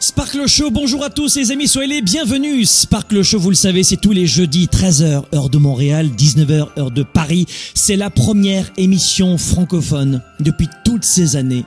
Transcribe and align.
Sparkle 0.00 0.46
Show, 0.46 0.70
bonjour 0.70 1.02
à 1.02 1.10
tous 1.10 1.36
les 1.36 1.50
amis, 1.50 1.66
soyez 1.66 1.94
les 1.94 2.02
bienvenus. 2.02 2.70
Sparkle 2.70 3.22
Show, 3.22 3.40
vous 3.40 3.50
le 3.50 3.56
savez, 3.56 3.82
c'est 3.82 3.96
tous 3.96 4.12
les 4.12 4.26
jeudis 4.28 4.66
13h 4.66 5.24
heure 5.34 5.50
de 5.50 5.58
Montréal, 5.58 6.08
19h 6.16 6.68
heure 6.78 6.90
de 6.92 7.02
Paris. 7.02 7.46
C'est 7.74 7.96
la 7.96 8.08
première 8.08 8.70
émission 8.76 9.36
francophone 9.38 10.22
depuis 10.38 10.68
toutes 10.84 11.04
ces 11.04 11.34
années 11.34 11.64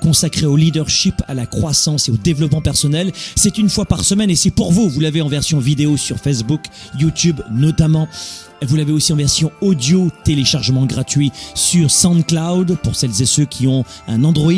consacrée 0.00 0.46
au 0.46 0.56
leadership, 0.56 1.22
à 1.28 1.34
la 1.34 1.46
croissance 1.46 2.08
et 2.08 2.12
au 2.12 2.16
développement 2.16 2.60
personnel. 2.60 3.12
C'est 3.34 3.58
une 3.58 3.68
fois 3.68 3.84
par 3.84 4.04
semaine 4.04 4.30
et 4.30 4.36
c'est 4.36 4.50
pour 4.50 4.72
vous. 4.72 4.88
Vous 4.88 5.00
l'avez 5.00 5.20
en 5.20 5.28
version 5.28 5.58
vidéo 5.58 5.96
sur 5.96 6.18
Facebook, 6.18 6.60
YouTube 6.98 7.40
notamment. 7.50 8.08
Vous 8.62 8.76
l'avez 8.76 8.92
aussi 8.92 9.12
en 9.12 9.16
version 9.16 9.52
audio, 9.60 10.10
téléchargement 10.24 10.86
gratuit 10.86 11.30
sur 11.54 11.90
SoundCloud 11.90 12.78
pour 12.82 12.96
celles 12.96 13.20
et 13.20 13.26
ceux 13.26 13.44
qui 13.44 13.66
ont 13.66 13.84
un 14.08 14.24
Android 14.24 14.52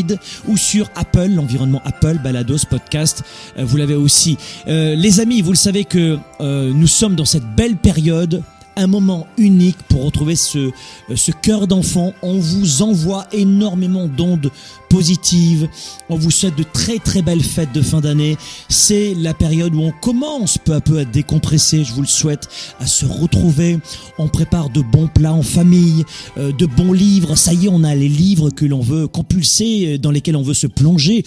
ou 0.47 0.57
sur 0.57 0.89
Apple, 0.95 1.31
l'environnement 1.31 1.83
Apple, 1.85 2.19
Balados, 2.23 2.65
Podcast. 2.71 3.25
Euh, 3.59 3.65
Vous 3.65 3.77
l'avez 3.77 3.97
aussi. 3.97 4.39
Euh, 4.69 4.95
les 4.95 5.21
amis, 5.21 5.43
vous 5.43 5.51
le 5.51 5.57
savez 5.57 5.85
que 5.85 6.17
euh, 6.41 6.73
nous 6.73 6.87
sommes 6.87 7.17
dans 7.17 7.25
cette 7.25 7.57
belle 7.57 7.77
période 7.77 8.43
un 8.79 8.87
moment 8.87 9.27
unique 9.37 9.77
pour 9.89 10.05
retrouver 10.05 10.37
ce, 10.37 10.71
ce 11.15 11.33
cœur 11.33 11.67
d'enfant. 11.67 12.15
On 12.23 12.39
vous 12.39 12.83
envoie 12.83 13.27
énormément 13.33 14.07
d'ondes 14.07 14.51
positives. 14.89 15.69
On 16.09 16.17
vous 16.17 16.31
souhaite 16.31 16.57
de 16.57 16.63
très 16.63 16.99
très 16.99 17.21
belles 17.21 17.43
fêtes 17.43 17.73
de 17.73 17.83
fin 17.83 18.01
d'année. 18.01 18.37
C'est 18.69 19.15
la 19.15 19.35
période 19.35 19.75
où 19.75 19.83
on 19.83 19.93
commence 19.93 20.59
peu 20.59 20.75
à 20.75 20.81
peu 20.81 20.99
à 20.99 21.05
décompresser, 21.05 21.85
je 21.85 21.93
vous 21.93 22.03
le 22.03 22.07
souhaite, 22.07 22.49
à 22.81 22.87
se 22.87 23.05
retrouver. 23.05 23.79
On 24.19 24.29
prépare 24.29 24.71
de 24.71 24.81
bons 24.81 25.09
plats 25.09 25.35
en 25.35 25.43
famille, 25.43 26.05
euh, 26.39 26.53
de 26.53 26.67
bons 26.67 26.93
livres. 26.93 27.37
Ça 27.37 27.53
y 27.53 27.67
est, 27.67 27.69
on 27.69 27.85
a 27.85 27.95
les 27.95 28.09
livres 28.09 28.51
que 28.51 28.65
l'on 28.65 28.81
veut 28.81 29.09
compulser, 29.09 29.95
euh, 29.95 29.99
dans 29.99 30.11
lesquels 30.11 30.37
on 30.37 30.43
veut 30.43 30.55
se 30.55 30.67
plonger 30.67 31.25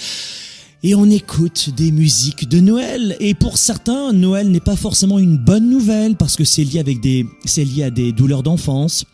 et 0.84 0.96
on 0.96 1.09
écoute 1.09 1.69
des 1.75 1.92
musiques 1.92 2.50
de 2.50 2.59
Noël. 2.59 3.16
Et 3.19 3.34
pour 3.34 3.58
certains, 3.58 4.14
Noël 4.14 4.50
n'est 4.50 4.59
pas 4.59 4.75
forcément 4.75 5.19
une 5.19 5.38
bonne 5.38 5.69
nouvelle 5.69 6.16
parce 6.16 6.36
que 6.36 6.44
c'est 6.44 6.64
lié 6.64 6.80
avec 6.80 7.02
des, 7.02 7.28
c'est 7.46 7.64
lié 7.64 7.84
à 7.84 7.92
des 7.92 8.12
douleurs 8.12 8.44
d'enfance. 8.44 9.06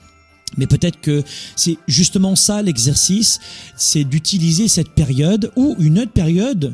Mais 0.56 0.66
peut-être 0.66 1.02
que 1.02 1.24
c'est 1.58 1.78
justement 1.88 2.38
ça 2.38 2.62
l'exercice, 2.62 3.40
c'est 3.76 4.06
d'utiliser 4.06 4.70
cette 4.70 4.90
période 4.90 5.52
ou 5.58 5.76
une 5.80 6.00
autre 6.00 6.14
période, 6.14 6.74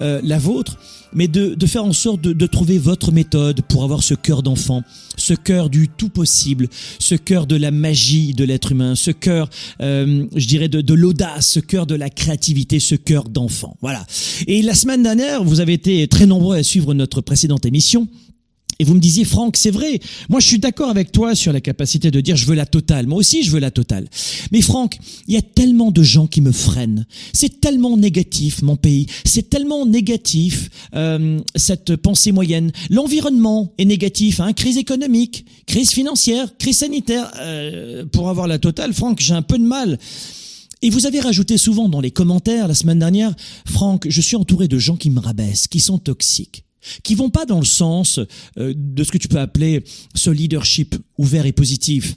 euh, 0.00 0.20
la 0.22 0.38
vôtre, 0.38 0.78
mais 1.12 1.28
de, 1.28 1.54
de 1.54 1.66
faire 1.66 1.84
en 1.84 1.92
sorte 1.92 2.20
de, 2.20 2.32
de 2.32 2.46
trouver 2.46 2.78
votre 2.78 3.12
méthode 3.12 3.62
pour 3.62 3.84
avoir 3.84 4.02
ce 4.02 4.14
cœur 4.14 4.42
d'enfant, 4.42 4.82
ce 5.16 5.34
cœur 5.34 5.70
du 5.70 5.88
tout 5.88 6.08
possible, 6.08 6.68
ce 6.98 7.14
cœur 7.14 7.46
de 7.46 7.56
la 7.56 7.70
magie 7.70 8.32
de 8.32 8.44
l'être 8.44 8.72
humain, 8.72 8.94
ce 8.94 9.10
cœur, 9.10 9.50
euh, 9.80 10.26
je 10.34 10.46
dirais, 10.46 10.68
de, 10.68 10.80
de 10.80 10.94
l'audace, 10.94 11.48
ce 11.48 11.60
cœur 11.60 11.86
de 11.86 11.94
la 11.94 12.10
créativité, 12.10 12.80
ce 12.80 12.94
cœur 12.94 13.28
d'enfant. 13.28 13.76
Voilà. 13.80 14.06
Et 14.46 14.62
la 14.62 14.74
semaine 14.74 15.02
dernière, 15.02 15.42
vous 15.44 15.60
avez 15.60 15.72
été 15.72 16.06
très 16.08 16.26
nombreux 16.26 16.56
à 16.56 16.62
suivre 16.62 16.94
notre 16.94 17.20
précédente 17.20 17.66
émission. 17.66 18.08
Et 18.80 18.84
vous 18.84 18.94
me 18.94 18.98
disiez, 18.98 19.26
Franck, 19.26 19.58
c'est 19.58 19.70
vrai. 19.70 20.00
Moi, 20.30 20.40
je 20.40 20.46
suis 20.46 20.58
d'accord 20.58 20.88
avec 20.88 21.12
toi 21.12 21.34
sur 21.34 21.52
la 21.52 21.60
capacité 21.60 22.10
de 22.10 22.18
dire, 22.22 22.34
je 22.34 22.46
veux 22.46 22.54
la 22.54 22.64
totale. 22.64 23.06
Moi 23.06 23.18
aussi, 23.18 23.42
je 23.42 23.50
veux 23.50 23.58
la 23.58 23.70
totale. 23.70 24.08
Mais 24.52 24.62
Franck, 24.62 24.96
il 25.28 25.34
y 25.34 25.36
a 25.36 25.42
tellement 25.42 25.90
de 25.90 26.02
gens 26.02 26.26
qui 26.26 26.40
me 26.40 26.50
freinent. 26.50 27.04
C'est 27.34 27.60
tellement 27.60 27.98
négatif, 27.98 28.62
mon 28.62 28.76
pays. 28.76 29.04
C'est 29.26 29.50
tellement 29.50 29.84
négatif, 29.84 30.70
euh, 30.94 31.40
cette 31.56 31.94
pensée 31.96 32.32
moyenne. 32.32 32.72
L'environnement 32.88 33.70
est 33.76 33.84
négatif. 33.84 34.40
Hein. 34.40 34.54
Crise 34.54 34.78
économique, 34.78 35.44
crise 35.66 35.90
financière, 35.90 36.56
crise 36.56 36.78
sanitaire. 36.78 37.30
Euh, 37.36 38.06
pour 38.06 38.30
avoir 38.30 38.46
la 38.46 38.58
totale, 38.58 38.94
Franck, 38.94 39.20
j'ai 39.20 39.34
un 39.34 39.42
peu 39.42 39.58
de 39.58 39.64
mal. 39.64 39.98
Et 40.80 40.88
vous 40.88 41.04
avez 41.04 41.20
rajouté 41.20 41.58
souvent 41.58 41.90
dans 41.90 42.00
les 42.00 42.12
commentaires 42.12 42.66
la 42.66 42.74
semaine 42.74 43.00
dernière, 43.00 43.34
Franck, 43.66 44.06
je 44.08 44.20
suis 44.22 44.36
entouré 44.36 44.68
de 44.68 44.78
gens 44.78 44.96
qui 44.96 45.10
me 45.10 45.20
rabaissent, 45.20 45.68
qui 45.68 45.80
sont 45.80 45.98
toxiques 45.98 46.64
qui 47.02 47.14
vont 47.14 47.30
pas 47.30 47.46
dans 47.46 47.58
le 47.58 47.66
sens 47.66 48.20
euh, 48.58 48.74
de 48.76 49.04
ce 49.04 49.10
que 49.12 49.18
tu 49.18 49.28
peux 49.28 49.38
appeler 49.38 49.84
ce 50.14 50.30
leadership 50.30 50.96
ouvert 51.18 51.46
et 51.46 51.52
positif. 51.52 52.16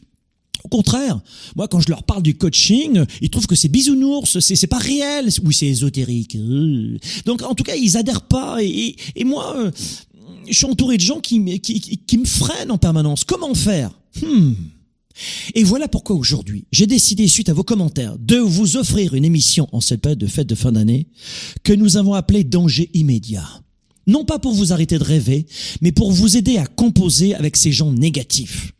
Au 0.63 0.69
contraire, 0.69 1.19
moi 1.55 1.67
quand 1.67 1.81
je 1.81 1.89
leur 1.89 2.03
parle 2.03 2.23
du 2.23 2.35
coaching, 2.35 3.03
ils 3.21 3.29
trouvent 3.29 3.47
que 3.47 3.55
c'est 3.55 3.67
bisounours, 3.67 4.39
c'est 4.39 4.55
c'est 4.55 4.67
pas 4.67 4.77
réel, 4.77 5.29
oui 5.43 5.53
c'est 5.53 5.67
ésotérique. 5.67 6.35
Euh. 6.35 6.97
Donc 7.25 7.41
en 7.41 7.53
tout 7.53 7.63
cas 7.63 7.75
ils 7.75 7.97
adhèrent 7.97 8.27
pas 8.27 8.63
et, 8.63 8.95
et, 9.15 9.23
moi 9.25 9.55
euh, 9.57 9.71
je 10.47 10.53
suis 10.53 10.65
entouré 10.65 10.97
de 10.97 11.01
gens 11.01 11.19
qui, 11.19 11.59
qui, 11.59 11.79
qui 11.79 12.17
me 12.17 12.25
freinent 12.25 12.71
en 12.71 12.77
permanence. 12.77 13.23
Comment 13.25 13.53
faire? 13.53 13.91
Hmm. 14.21 14.53
Et 15.53 15.63
voilà 15.63 15.87
pourquoi 15.87 16.15
aujourd'hui, 16.15 16.65
j'ai 16.71 16.87
décidé, 16.87 17.27
suite 17.27 17.49
à 17.49 17.53
vos 17.53 17.63
commentaires, 17.63 18.17
de 18.17 18.37
vous 18.37 18.77
offrir 18.77 19.13
une 19.13 19.25
émission 19.25 19.67
en 19.71 19.79
cette 19.79 20.01
période 20.01 20.19
de 20.19 20.27
fête 20.27 20.47
de 20.47 20.55
fin 20.55 20.71
d'année 20.71 21.07
que 21.63 21.73
nous 21.73 21.97
avons 21.97 22.13
appelée 22.13 22.43
Danger 22.43 22.89
immédiat. 22.93 23.62
Non 24.05 24.25
pas 24.25 24.39
pour 24.39 24.53
vous 24.53 24.73
arrêter 24.73 24.97
de 24.97 25.03
rêver, 25.03 25.45
mais 25.81 25.91
pour 25.91 26.11
vous 26.11 26.35
aider 26.37 26.57
à 26.57 26.65
composer 26.65 27.35
avec 27.35 27.55
ces 27.55 27.71
gens 27.71 27.91
négatifs. 27.91 28.73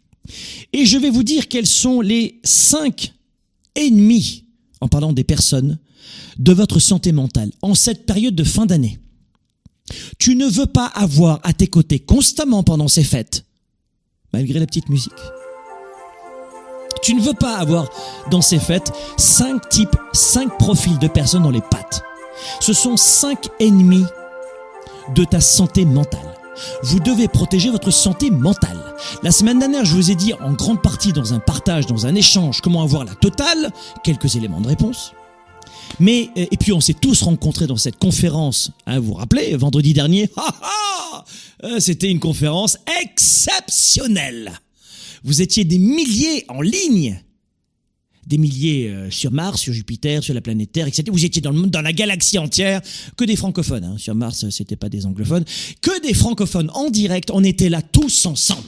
Et 0.73 0.85
je 0.85 0.97
vais 0.97 1.09
vous 1.09 1.23
dire 1.23 1.47
quels 1.47 1.67
sont 1.67 2.01
les 2.01 2.39
cinq 2.43 3.13
ennemis, 3.75 4.45
en 4.81 4.87
parlant 4.87 5.13
des 5.13 5.23
personnes, 5.23 5.79
de 6.37 6.53
votre 6.53 6.79
santé 6.79 7.11
mentale 7.11 7.51
en 7.61 7.75
cette 7.75 8.05
période 8.05 8.35
de 8.35 8.43
fin 8.43 8.65
d'année. 8.65 8.99
Tu 10.17 10.35
ne 10.35 10.47
veux 10.47 10.65
pas 10.65 10.87
avoir 10.87 11.39
à 11.43 11.53
tes 11.53 11.67
côtés 11.67 11.99
constamment 11.99 12.63
pendant 12.63 12.87
ces 12.87 13.03
fêtes, 13.03 13.45
malgré 14.31 14.59
la 14.59 14.65
petite 14.65 14.89
musique. 14.89 15.11
Tu 17.01 17.15
ne 17.15 17.21
veux 17.21 17.33
pas 17.33 17.57
avoir 17.57 17.89
dans 18.31 18.41
ces 18.41 18.59
fêtes 18.59 18.91
cinq 19.17 19.67
types, 19.69 19.95
cinq 20.13 20.57
profils 20.57 20.97
de 20.99 21.07
personnes 21.07 21.43
dans 21.43 21.51
les 21.51 21.61
pattes. 21.61 22.01
Ce 22.61 22.73
sont 22.73 22.95
cinq 22.97 23.47
ennemis 23.59 24.05
de 25.15 25.23
ta 25.23 25.41
santé 25.41 25.85
mentale. 25.85 26.37
Vous 26.83 26.99
devez 26.99 27.27
protéger 27.27 27.69
votre 27.69 27.91
santé 27.91 28.29
mentale. 28.29 28.77
La 29.23 29.31
semaine 29.31 29.59
dernière, 29.59 29.85
je 29.85 29.95
vous 29.95 30.11
ai 30.11 30.15
dit 30.15 30.33
en 30.33 30.53
grande 30.53 30.81
partie 30.81 31.11
dans 31.11 31.33
un 31.33 31.39
partage, 31.39 31.87
dans 31.87 32.05
un 32.05 32.15
échange, 32.15 32.61
comment 32.61 32.83
avoir 32.83 33.05
la 33.05 33.15
totale, 33.15 33.71
quelques 34.03 34.35
éléments 34.35 34.61
de 34.61 34.67
réponse. 34.67 35.13
Mais, 35.99 36.29
euh, 36.37 36.45
et 36.51 36.57
puis 36.57 36.73
on 36.73 36.81
s'est 36.81 36.93
tous 36.93 37.23
rencontrés 37.23 37.67
dans 37.67 37.77
cette 37.77 37.97
conférence, 37.97 38.71
hein, 38.85 38.99
vous 38.99 39.07
vous 39.07 39.13
rappelez, 39.13 39.55
vendredi 39.55 39.93
dernier, 39.93 40.29
Euh, 41.63 41.79
c'était 41.79 42.09
une 42.09 42.19
conférence 42.19 42.77
exceptionnelle. 43.01 44.51
Vous 45.23 45.41
étiez 45.41 45.63
des 45.63 45.79
milliers 45.79 46.43
en 46.49 46.61
ligne 46.61 47.21
des 48.27 48.37
milliers 48.37 48.89
euh, 48.89 49.09
sur 49.11 49.31
Mars, 49.31 49.61
sur 49.61 49.73
Jupiter, 49.73 50.23
sur 50.23 50.33
la 50.33 50.41
planète 50.41 50.71
Terre, 50.71 50.87
etc. 50.87 51.03
Vous 51.11 51.25
étiez 51.25 51.41
dans, 51.41 51.51
le 51.51 51.67
dans 51.67 51.81
la 51.81 51.93
galaxie 51.93 52.37
entière, 52.37 52.81
que 53.17 53.25
des 53.25 53.35
francophones. 53.35 53.83
hein. 53.83 53.95
Sur 53.97 54.15
Mars, 54.15 54.43
euh, 54.43 54.49
c'était 54.49 54.75
pas 54.75 54.89
des 54.89 55.05
anglophones, 55.05 55.45
que 55.81 56.01
des 56.01 56.13
francophones 56.13 56.69
en 56.73 56.89
direct. 56.89 57.29
On 57.33 57.43
était 57.43 57.69
là 57.69 57.81
tous 57.81 58.25
ensemble. 58.25 58.67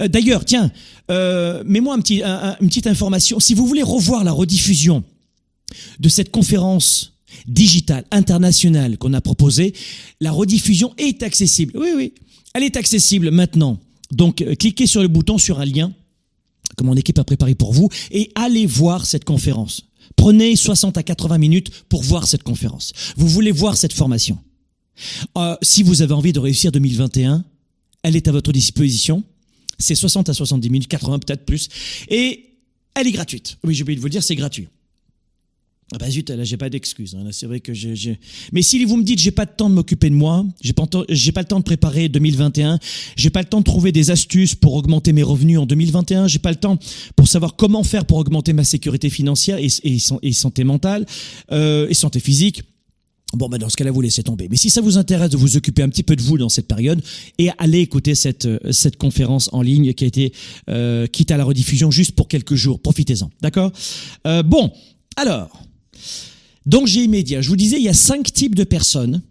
Euh, 0.00 0.08
D'ailleurs, 0.08 0.44
tiens, 0.44 0.70
euh, 1.10 1.62
mets-moi 1.66 1.94
un 1.94 2.00
petit, 2.00 2.22
un- 2.22 2.50
un- 2.50 2.56
une 2.60 2.68
petite 2.68 2.86
information. 2.86 3.40
Si 3.40 3.54
vous 3.54 3.66
voulez 3.66 3.82
revoir 3.82 4.24
la 4.24 4.32
rediffusion 4.32 5.02
de 6.00 6.08
cette 6.08 6.30
conférence 6.30 7.14
digitale 7.46 8.04
internationale 8.10 8.96
qu'on 8.98 9.12
a 9.14 9.20
proposée, 9.20 9.74
la 10.20 10.32
rediffusion 10.32 10.94
est 10.98 11.22
accessible. 11.22 11.72
Oui, 11.76 11.88
oui, 11.96 12.14
elle 12.54 12.62
est 12.62 12.76
accessible 12.76 13.30
maintenant. 13.30 13.78
Donc, 14.10 14.42
cliquez 14.58 14.86
sur 14.86 15.02
le 15.02 15.08
bouton 15.08 15.36
sur 15.38 15.60
un 15.60 15.64
lien 15.66 15.92
que 16.78 16.84
mon 16.84 16.96
équipe 16.96 17.18
a 17.18 17.24
préparé 17.24 17.54
pour 17.54 17.72
vous 17.72 17.90
et 18.10 18.30
allez 18.34 18.64
voir 18.64 19.04
cette 19.04 19.24
conférence. 19.24 19.82
Prenez 20.16 20.56
60 20.56 20.96
à 20.96 21.02
80 21.02 21.36
minutes 21.38 21.70
pour 21.88 22.02
voir 22.02 22.26
cette 22.26 22.42
conférence. 22.42 22.92
Vous 23.16 23.28
voulez 23.28 23.52
voir 23.52 23.76
cette 23.76 23.92
formation. 23.92 24.38
Euh, 25.36 25.56
si 25.62 25.82
vous 25.82 26.02
avez 26.02 26.14
envie 26.14 26.32
de 26.32 26.40
réussir 26.40 26.72
2021, 26.72 27.44
elle 28.02 28.16
est 28.16 28.28
à 28.28 28.32
votre 28.32 28.52
disposition. 28.52 29.22
C'est 29.78 29.94
60 29.94 30.28
à 30.28 30.34
70 30.34 30.70
minutes, 30.70 30.88
80 30.88 31.18
peut-être 31.20 31.44
plus. 31.44 31.68
Et 32.08 32.56
elle 32.94 33.06
est 33.06 33.12
gratuite. 33.12 33.58
Oui, 33.64 33.74
j'ai 33.74 33.82
oublié 33.82 33.96
de 33.96 34.00
vous 34.00 34.06
le 34.06 34.12
dire, 34.12 34.22
c'est 34.22 34.34
gratuit. 34.34 34.68
Ah 35.94 35.96
bah 35.98 36.10
zut, 36.10 36.28
là 36.28 36.44
j'ai 36.44 36.58
pas 36.58 36.68
d'excuses. 36.68 37.14
Hein. 37.14 37.26
C'est 37.32 37.46
vrai 37.46 37.60
que 37.60 37.72
j'ai. 37.72 38.18
Mais 38.52 38.60
si 38.60 38.84
vous 38.84 38.96
me 38.98 39.02
dites 39.02 39.18
j'ai 39.18 39.30
pas 39.30 39.46
de 39.46 39.50
temps 39.50 39.70
de 39.70 39.74
m'occuper 39.74 40.10
de 40.10 40.14
moi, 40.14 40.44
j'ai 40.60 40.72
pas 40.74 40.84
le 40.84 41.46
temps 41.46 41.58
de 41.58 41.64
préparer 41.64 42.10
2021, 42.10 42.78
j'ai 43.16 43.30
pas 43.30 43.40
le 43.40 43.48
temps 43.48 43.60
de 43.60 43.64
trouver 43.64 43.90
des 43.90 44.10
astuces 44.10 44.54
pour 44.54 44.74
augmenter 44.74 45.14
mes 45.14 45.22
revenus 45.22 45.58
en 45.58 45.64
2021, 45.64 46.28
j'ai 46.28 46.40
pas 46.40 46.50
le 46.50 46.56
temps 46.56 46.78
pour 47.16 47.26
savoir 47.26 47.56
comment 47.56 47.84
faire 47.84 48.04
pour 48.04 48.18
augmenter 48.18 48.52
ma 48.52 48.64
sécurité 48.64 49.08
financière 49.08 49.58
et, 49.58 49.68
et, 49.82 50.32
santé 50.32 50.64
mentale 50.64 51.06
euh, 51.52 51.88
et 51.88 51.94
santé 51.94 52.20
physique. 52.20 52.62
Bon, 53.34 53.48
bah 53.48 53.58
dans 53.58 53.68
ce 53.68 53.76
cas-là, 53.76 53.90
vous 53.90 54.00
laissez 54.00 54.22
tomber. 54.22 54.48
Mais 54.50 54.56
si 54.56 54.70
ça 54.70 54.80
vous 54.80 54.96
intéresse 54.96 55.30
de 55.30 55.36
vous 55.36 55.56
occuper 55.56 55.82
un 55.82 55.90
petit 55.90 56.02
peu 56.02 56.16
de 56.16 56.22
vous 56.22 56.38
dans 56.38 56.48
cette 56.48 56.66
période, 56.66 57.02
et 57.38 57.50
allez 57.58 57.80
écouter 57.80 58.14
cette 58.14 58.46
euh, 58.46 58.58
cette 58.70 58.96
conférence 58.96 59.50
en 59.52 59.60
ligne 59.60 59.92
qui 59.92 60.04
a 60.04 60.06
été 60.06 60.32
euh, 60.70 61.06
quitte 61.06 61.30
à 61.30 61.36
la 61.36 61.44
rediffusion 61.44 61.90
juste 61.90 62.12
pour 62.12 62.28
quelques 62.28 62.54
jours. 62.54 62.80
Profitez-en, 62.80 63.30
d'accord? 63.42 63.70
Euh, 64.26 64.42
Bon, 64.42 64.72
alors, 65.16 65.67
j'ai 66.84 67.04
immédiat. 67.04 67.40
Je 67.40 67.48
vous 67.48 67.56
disais, 67.56 67.76
il 67.76 67.84
y 67.84 67.88
a 67.88 67.94
cinq 67.94 68.32
types 68.32 68.54
de 68.54 68.64
personnes 68.64 69.22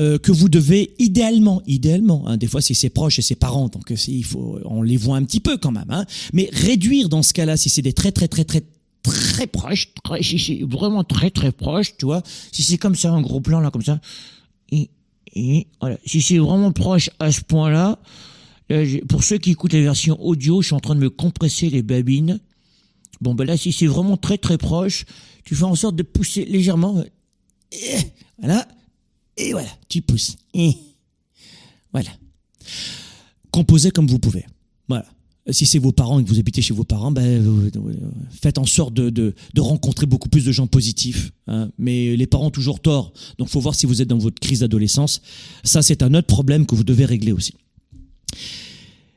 euh, 0.00 0.18
que 0.18 0.32
vous 0.32 0.48
devez 0.48 0.92
idéalement, 0.98 1.62
idéalement, 1.68 2.26
hein, 2.26 2.36
des 2.36 2.48
fois 2.48 2.60
c'est 2.60 2.74
ses 2.74 2.90
proches 2.90 3.20
et 3.20 3.22
ses 3.22 3.36
parents, 3.36 3.68
donc 3.68 3.92
euh, 3.92 3.96
il 4.08 4.24
faut, 4.24 4.58
on 4.64 4.82
les 4.82 4.96
voit 4.96 5.16
un 5.16 5.22
petit 5.22 5.38
peu 5.38 5.56
quand 5.56 5.70
même, 5.70 5.88
hein, 5.88 6.04
mais 6.32 6.50
réduire 6.52 7.08
dans 7.08 7.22
ce 7.22 7.32
cas-là, 7.32 7.56
si 7.56 7.68
c'est 7.68 7.80
des 7.80 7.92
très 7.92 8.10
très 8.10 8.26
très 8.26 8.44
très 8.44 8.64
très 9.04 9.46
proches, 9.46 9.92
très, 10.02 10.20
vraiment 10.62 11.04
très 11.04 11.30
très 11.30 11.52
proche, 11.52 11.96
tu 11.96 12.06
vois, 12.06 12.24
si 12.50 12.64
c'est 12.64 12.76
comme 12.76 12.96
ça 12.96 13.12
un 13.12 13.20
gros 13.20 13.40
plan 13.40 13.60
là 13.60 13.70
comme 13.70 13.84
ça, 13.84 14.00
et 14.72 15.68
voilà, 15.80 15.96
si 16.04 16.20
c'est 16.20 16.38
vraiment 16.38 16.72
proche 16.72 17.10
à 17.20 17.30
ce 17.30 17.42
point-là, 17.42 18.00
pour 19.08 19.22
ceux 19.22 19.38
qui 19.38 19.52
écoutent 19.52 19.74
la 19.74 19.80
version 19.80 20.20
audio, 20.20 20.60
je 20.60 20.66
suis 20.66 20.74
en 20.74 20.80
train 20.80 20.96
de 20.96 21.00
me 21.00 21.10
compresser 21.10 21.70
les 21.70 21.82
babines. 21.82 22.40
Bon 23.20 23.34
ben 23.34 23.44
là, 23.44 23.56
si 23.56 23.72
c'est 23.72 23.86
vraiment 23.86 24.16
très 24.16 24.38
très 24.38 24.58
proche, 24.58 25.04
tu 25.44 25.54
fais 25.54 25.64
en 25.64 25.74
sorte 25.74 25.96
de 25.96 26.02
pousser 26.02 26.44
légèrement. 26.44 27.02
Et 27.72 27.96
voilà. 28.38 28.66
Et 29.36 29.52
voilà, 29.52 29.70
tu 29.88 30.02
pousses. 30.02 30.36
Et 30.54 30.76
voilà. 31.92 32.10
Composez 33.50 33.90
comme 33.90 34.06
vous 34.06 34.18
pouvez. 34.18 34.46
Voilà. 34.88 35.06
Si 35.50 35.66
c'est 35.66 35.78
vos 35.78 35.92
parents 35.92 36.20
et 36.20 36.24
que 36.24 36.28
vous 36.28 36.38
habitez 36.38 36.62
chez 36.62 36.72
vos 36.72 36.84
parents, 36.84 37.10
ben, 37.10 37.70
faites 38.30 38.56
en 38.56 38.64
sorte 38.64 38.94
de, 38.94 39.10
de, 39.10 39.34
de 39.52 39.60
rencontrer 39.60 40.06
beaucoup 40.06 40.30
plus 40.30 40.44
de 40.44 40.52
gens 40.52 40.66
positifs. 40.66 41.32
Hein. 41.48 41.70
Mais 41.76 42.16
les 42.16 42.26
parents 42.26 42.46
ont 42.46 42.50
toujours 42.50 42.80
tort. 42.80 43.12
Donc, 43.38 43.48
faut 43.48 43.60
voir 43.60 43.74
si 43.74 43.84
vous 43.84 44.00
êtes 44.00 44.08
dans 44.08 44.16
votre 44.16 44.40
crise 44.40 44.60
d'adolescence. 44.60 45.20
Ça, 45.62 45.82
c'est 45.82 46.02
un 46.02 46.14
autre 46.14 46.28
problème 46.28 46.64
que 46.64 46.74
vous 46.74 46.84
devez 46.84 47.04
régler 47.04 47.32
aussi. 47.32 47.54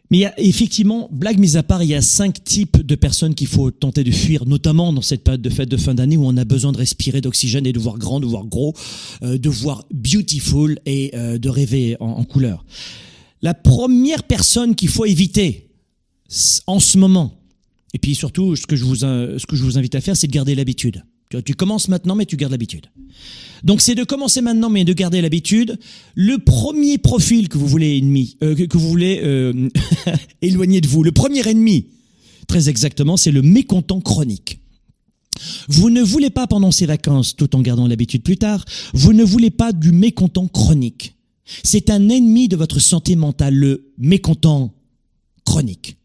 Mais 0.09 0.17
il 0.17 0.21
y 0.21 0.25
a, 0.25 0.39
effectivement, 0.39 1.09
blague 1.11 1.37
mise 1.37 1.57
à 1.57 1.63
part, 1.63 1.83
il 1.83 1.89
y 1.89 1.95
a 1.95 2.01
cinq 2.01 2.43
types 2.43 2.81
de 2.81 2.95
personnes 2.95 3.35
qu'il 3.35 3.47
faut 3.47 3.71
tenter 3.71 4.03
de 4.03 4.11
fuir, 4.11 4.45
notamment 4.45 4.93
dans 4.93 5.01
cette 5.01 5.23
période 5.23 5.41
de 5.41 5.49
fête 5.49 5.69
de 5.69 5.77
fin 5.77 5.93
d'année 5.93 6.15
où 6.15 6.25
on 6.25 6.37
a 6.37 6.45
besoin 6.45 6.71
de 6.71 6.77
respirer 6.77 7.19
d'oxygène 7.19 7.65
et 7.65 7.73
de 7.73 7.79
voir 7.79 7.97
grand, 7.97 8.19
de 8.19 8.25
voir 8.25 8.45
gros, 8.45 8.73
euh, 9.23 9.37
de 9.37 9.49
voir 9.49 9.85
beautiful 9.91 10.79
et 10.85 11.11
euh, 11.13 11.37
de 11.37 11.49
rêver 11.49 11.97
en, 11.99 12.07
en, 12.07 12.23
couleur. 12.23 12.63
La 13.41 13.53
première 13.53 14.23
personne 14.23 14.75
qu'il 14.75 14.89
faut 14.89 15.05
éviter 15.05 15.67
en 16.67 16.79
ce 16.79 16.97
moment, 16.97 17.33
et 17.93 17.99
puis 17.99 18.15
surtout 18.15 18.55
ce 18.55 18.65
que 18.65 18.75
je 18.75 18.85
vous, 18.85 18.95
ce 18.97 19.45
que 19.45 19.55
je 19.55 19.63
vous 19.63 19.77
invite 19.77 19.95
à 19.95 20.01
faire, 20.01 20.15
c'est 20.15 20.27
de 20.27 20.31
garder 20.31 20.55
l'habitude. 20.55 21.03
Tu, 21.29 21.55
commences 21.55 21.89
maintenant, 21.89 22.15
mais 22.15 22.25
tu 22.25 22.37
gardes 22.37 22.53
l'habitude. 22.53 22.87
Donc 23.63 23.81
c'est 23.81 23.95
de 23.95 24.03
commencer 24.05 24.41
maintenant, 24.41 24.69
mais 24.69 24.85
de 24.85 24.93
garder 24.93 25.21
l'habitude. 25.21 25.77
Le 26.15 26.37
premier 26.37 26.97
profil 26.97 27.49
que 27.49 27.57
vous 27.57 27.67
voulez 27.67 27.97
ennemi, 27.97 28.37
euh, 28.43 28.55
que, 28.55 28.77
vous 28.77 28.87
voulez 28.87 29.19
euh, 29.23 29.69
éloigner 30.41 30.79
de 30.79 30.87
vous, 30.87 31.03
le 31.03 31.11
premier 31.11 31.45
ennemi, 31.47 31.87
très 32.47 32.69
exactement, 32.69 33.17
c'est 33.17 33.31
le 33.31 33.41
mécontent 33.41 33.99
chronique. 33.99 34.61
Vous 35.67 35.89
ne 35.89 36.01
voulez 36.01 36.29
pas 36.29 36.47
pendant 36.47 36.71
ces 36.71 36.85
vacances, 36.85 37.35
tout 37.35 37.55
en 37.55 37.61
gardant 37.61 37.87
l'habitude 37.87 38.23
plus 38.23 38.37
tard, 38.37 38.63
vous 38.93 39.13
ne 39.13 39.23
voulez 39.23 39.51
pas 39.51 39.73
du 39.73 39.91
mécontent 39.91 40.47
chronique. 40.47 41.15
C'est 41.63 41.89
un 41.89 42.09
ennemi 42.09 42.47
de 42.47 42.55
votre 42.55 42.79
santé 42.79 43.15
mentale, 43.15 43.55
le 43.55 43.91
mécontent 43.97 44.73
chronique. 45.45 45.96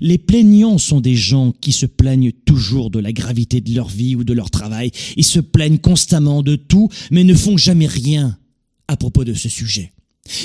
Les 0.00 0.18
plaignants 0.18 0.78
sont 0.78 1.00
des 1.00 1.16
gens 1.16 1.52
qui 1.60 1.72
se 1.72 1.86
plaignent 1.86 2.32
toujours 2.44 2.90
de 2.90 2.98
la 2.98 3.12
gravité 3.12 3.60
de 3.60 3.74
leur 3.74 3.88
vie 3.88 4.16
ou 4.16 4.24
de 4.24 4.32
leur 4.32 4.50
travail. 4.50 4.90
Ils 5.16 5.24
se 5.24 5.40
plaignent 5.40 5.78
constamment 5.78 6.42
de 6.42 6.56
tout, 6.56 6.88
mais 7.10 7.24
ne 7.24 7.34
font 7.34 7.56
jamais 7.56 7.86
rien 7.86 8.36
à 8.88 8.96
propos 8.96 9.24
de 9.24 9.34
ce 9.34 9.48
sujet. 9.48 9.92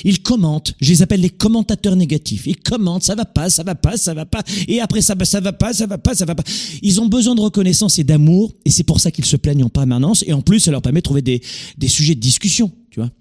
Ils 0.03 0.21
commentent, 0.21 0.73
je 0.81 0.89
les 0.89 1.01
appelle 1.01 1.21
les 1.21 1.29
commentateurs 1.29 1.95
négatifs. 1.95 2.48
Ils 2.48 2.57
commentent, 2.57 3.03
ça 3.03 3.15
va 3.15 3.25
pas, 3.25 3.50
ça 3.50 3.63
va 3.63 3.75
pas, 3.75 3.98
ça 3.98 4.13
va 4.13 4.25
pas, 4.25 4.41
et 4.67 4.79
après 4.79 5.01
ça, 5.01 5.15
ça 5.24 5.39
va 5.39 5.53
pas, 5.53 5.74
ça 5.74 5.86
va 5.86 5.98
pas, 5.98 6.15
ça 6.15 6.25
va 6.25 6.33
pas. 6.33 6.43
Ils 6.81 7.01
ont 7.01 7.07
besoin 7.07 7.36
de 7.36 7.41
reconnaissance 7.41 8.00
et 8.00 8.03
d'amour, 8.03 8.53
et 8.63 8.69
c'est 8.69 8.83
pour 8.83 9.00
ça 9.00 9.12
qu'ils 9.12 9.25
se 9.25 9.36
plaignent 9.36 9.63
en 9.63 9.69
permanence, 9.69 10.24
et 10.27 10.33
en 10.33 10.41
plus, 10.41 10.60
ça 10.60 10.71
leur 10.71 10.81
permet 10.81 11.00
de 11.00 11.03
trouver 11.03 11.21
des, 11.21 11.41
des 11.77 11.88
sujets 11.88 12.15
de 12.15 12.19
discussion, 12.19 12.71
tu 12.89 13.00
vois. 13.00 13.12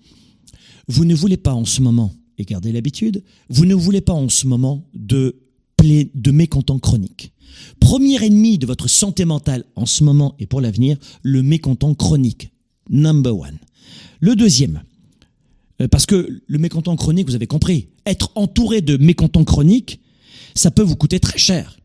Vous 0.88 1.04
ne 1.04 1.14
voulez 1.14 1.36
pas 1.36 1.54
en 1.54 1.64
ce 1.64 1.80
moment, 1.82 2.14
et 2.38 2.44
gardez 2.44 2.72
l'habitude, 2.72 3.22
vous 3.48 3.66
ne 3.66 3.74
voulez 3.74 4.00
pas 4.00 4.14
en 4.14 4.28
ce 4.28 4.46
moment 4.46 4.88
de 4.94 5.36
de 6.14 6.30
mécontent 6.30 6.78
chronique. 6.78 7.32
Premier 7.80 8.24
ennemi 8.24 8.58
de 8.58 8.66
votre 8.66 8.88
santé 8.88 9.24
mentale 9.24 9.64
en 9.76 9.86
ce 9.86 10.04
moment 10.04 10.34
et 10.38 10.46
pour 10.46 10.60
l'avenir, 10.60 10.96
le 11.22 11.42
mécontent 11.42 11.94
chronique. 11.94 12.50
Number 12.90 13.36
one. 13.36 13.58
Le 14.20 14.36
deuxième, 14.36 14.82
euh, 15.80 15.88
parce 15.88 16.06
que 16.06 16.42
le 16.46 16.58
mécontent 16.58 16.94
chronique, 16.96 17.28
vous 17.28 17.34
avez 17.34 17.46
compris, 17.46 17.88
être 18.06 18.30
entouré 18.34 18.80
de 18.80 18.96
mécontents 18.96 19.44
chroniques, 19.44 20.00
ça 20.54 20.70
peut 20.70 20.82
vous 20.82 20.96
coûter 20.96 21.20
très 21.20 21.38
cher. 21.38 21.78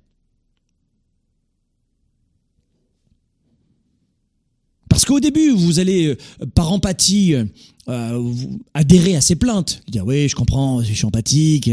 Parce 4.90 5.06
qu'au 5.06 5.20
début, 5.20 5.52
vous 5.52 5.80
allez, 5.80 6.08
euh, 6.08 6.46
par 6.54 6.72
empathie, 6.72 7.36
euh, 7.88 8.34
adhérer 8.74 9.16
à 9.16 9.22
ces 9.22 9.36
plaintes. 9.36 9.82
Dire 9.88 10.06
oui, 10.06 10.28
je 10.28 10.36
comprends, 10.36 10.84
je 10.84 10.94
suis 10.94 11.06
empathique, 11.06 11.70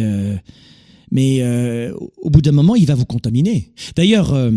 mais 1.10 1.38
euh, 1.40 1.92
au 2.18 2.30
bout 2.30 2.42
d'un 2.42 2.52
moment, 2.52 2.74
il 2.76 2.86
va 2.86 2.94
vous 2.94 3.04
contaminer. 3.04 3.72
D'ailleurs, 3.94 4.32
euh, 4.32 4.50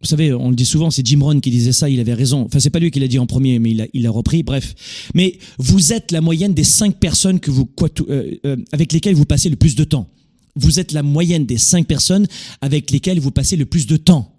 vous 0.00 0.06
savez, 0.06 0.32
on 0.32 0.50
le 0.50 0.56
dit 0.56 0.64
souvent, 0.64 0.90
c'est 0.90 1.04
Jim 1.04 1.18
Rohn 1.20 1.40
qui 1.40 1.50
disait 1.50 1.72
ça, 1.72 1.90
il 1.90 1.98
avait 1.98 2.14
raison. 2.14 2.42
Enfin, 2.42 2.60
c'est 2.60 2.70
pas 2.70 2.78
lui 2.78 2.92
qui 2.92 3.00
l'a 3.00 3.08
dit 3.08 3.18
en 3.18 3.26
premier, 3.26 3.58
mais 3.58 3.72
il 3.72 3.80
a, 3.80 3.86
il 3.92 4.06
a 4.06 4.10
repris. 4.10 4.44
Bref, 4.44 4.74
mais 5.14 5.38
vous 5.58 5.92
êtes 5.92 6.12
la 6.12 6.20
moyenne 6.20 6.54
des 6.54 6.64
cinq 6.64 6.98
personnes 7.00 7.40
que 7.40 7.50
vous 7.50 7.68
euh, 8.08 8.36
euh, 8.46 8.56
avec 8.70 8.92
lesquelles 8.92 9.16
vous 9.16 9.24
passez 9.24 9.48
le 9.48 9.56
plus 9.56 9.74
de 9.74 9.82
temps. 9.82 10.08
Vous 10.54 10.78
êtes 10.78 10.92
la 10.92 11.02
moyenne 11.02 11.46
des 11.46 11.58
cinq 11.58 11.86
personnes 11.86 12.26
avec 12.60 12.90
lesquelles 12.92 13.18
vous 13.18 13.32
passez 13.32 13.56
le 13.56 13.66
plus 13.66 13.86
de 13.86 13.96
temps. 13.96 14.36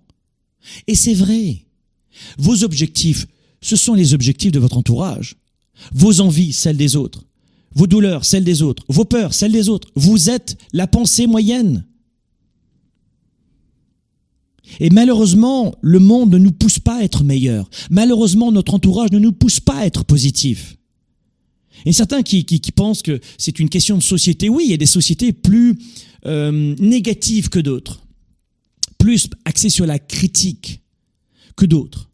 Et 0.88 0.96
c'est 0.96 1.14
vrai. 1.14 1.66
Vos 2.38 2.64
objectifs, 2.64 3.28
ce 3.62 3.76
sont 3.76 3.94
les 3.94 4.14
objectifs 4.14 4.52
de 4.52 4.60
votre 4.60 4.78
entourage. 4.78 5.36
Vos 5.94 6.22
envies, 6.22 6.54
celles 6.54 6.78
des 6.78 6.96
autres 6.96 7.26
vos 7.76 7.88
douleurs, 7.88 8.26
celles 8.26 8.44
des 8.44 8.62
autres, 8.62 8.84
vos 8.88 9.06
peurs, 9.06 9.34
celles 9.34 9.52
des 9.52 9.70
autres. 9.70 9.90
Vous 9.96 10.30
êtes 10.30 10.58
la 10.74 10.88
pensée 10.88 11.28
moyenne. 11.28 11.86
Et 14.80 14.90
malheureusement, 14.90 15.76
le 15.82 16.00
monde 16.00 16.32
ne 16.32 16.38
nous 16.38 16.52
pousse 16.52 16.80
pas 16.80 17.00
à 17.00 17.04
être 17.04 17.24
meilleur. 17.24 17.70
Malheureusement, 17.90 18.52
notre 18.52 18.74
entourage 18.74 19.12
ne 19.12 19.20
nous 19.20 19.32
pousse 19.32 19.60
pas 19.60 19.80
à 19.80 19.86
être 19.86 20.06
positif. 20.06 20.78
Et 21.86 21.94
certains 21.94 22.24
qui, 22.24 22.46
qui, 22.46 22.72
pensent 22.72 23.02
que 23.02 23.20
c'est 23.38 23.60
une 23.60 23.70
question 23.70 23.98
de 23.98 24.04
société, 24.04 24.50
oui, 24.50 24.66
il 24.66 24.72
y 24.72 24.74
a 24.74 24.78
des 24.78 24.86
sociétés 24.86 25.32
plus 25.32 25.78
euh, 26.26 26.76
négatives 26.78 27.50
que 27.50 27.60
d'autres, 27.60 28.02
plus 28.98 29.30
axées 29.46 29.70
sur 29.70 29.86
la 29.86 29.98
critique 29.98 30.82
que 31.56 31.66
d'autres. 31.66 32.10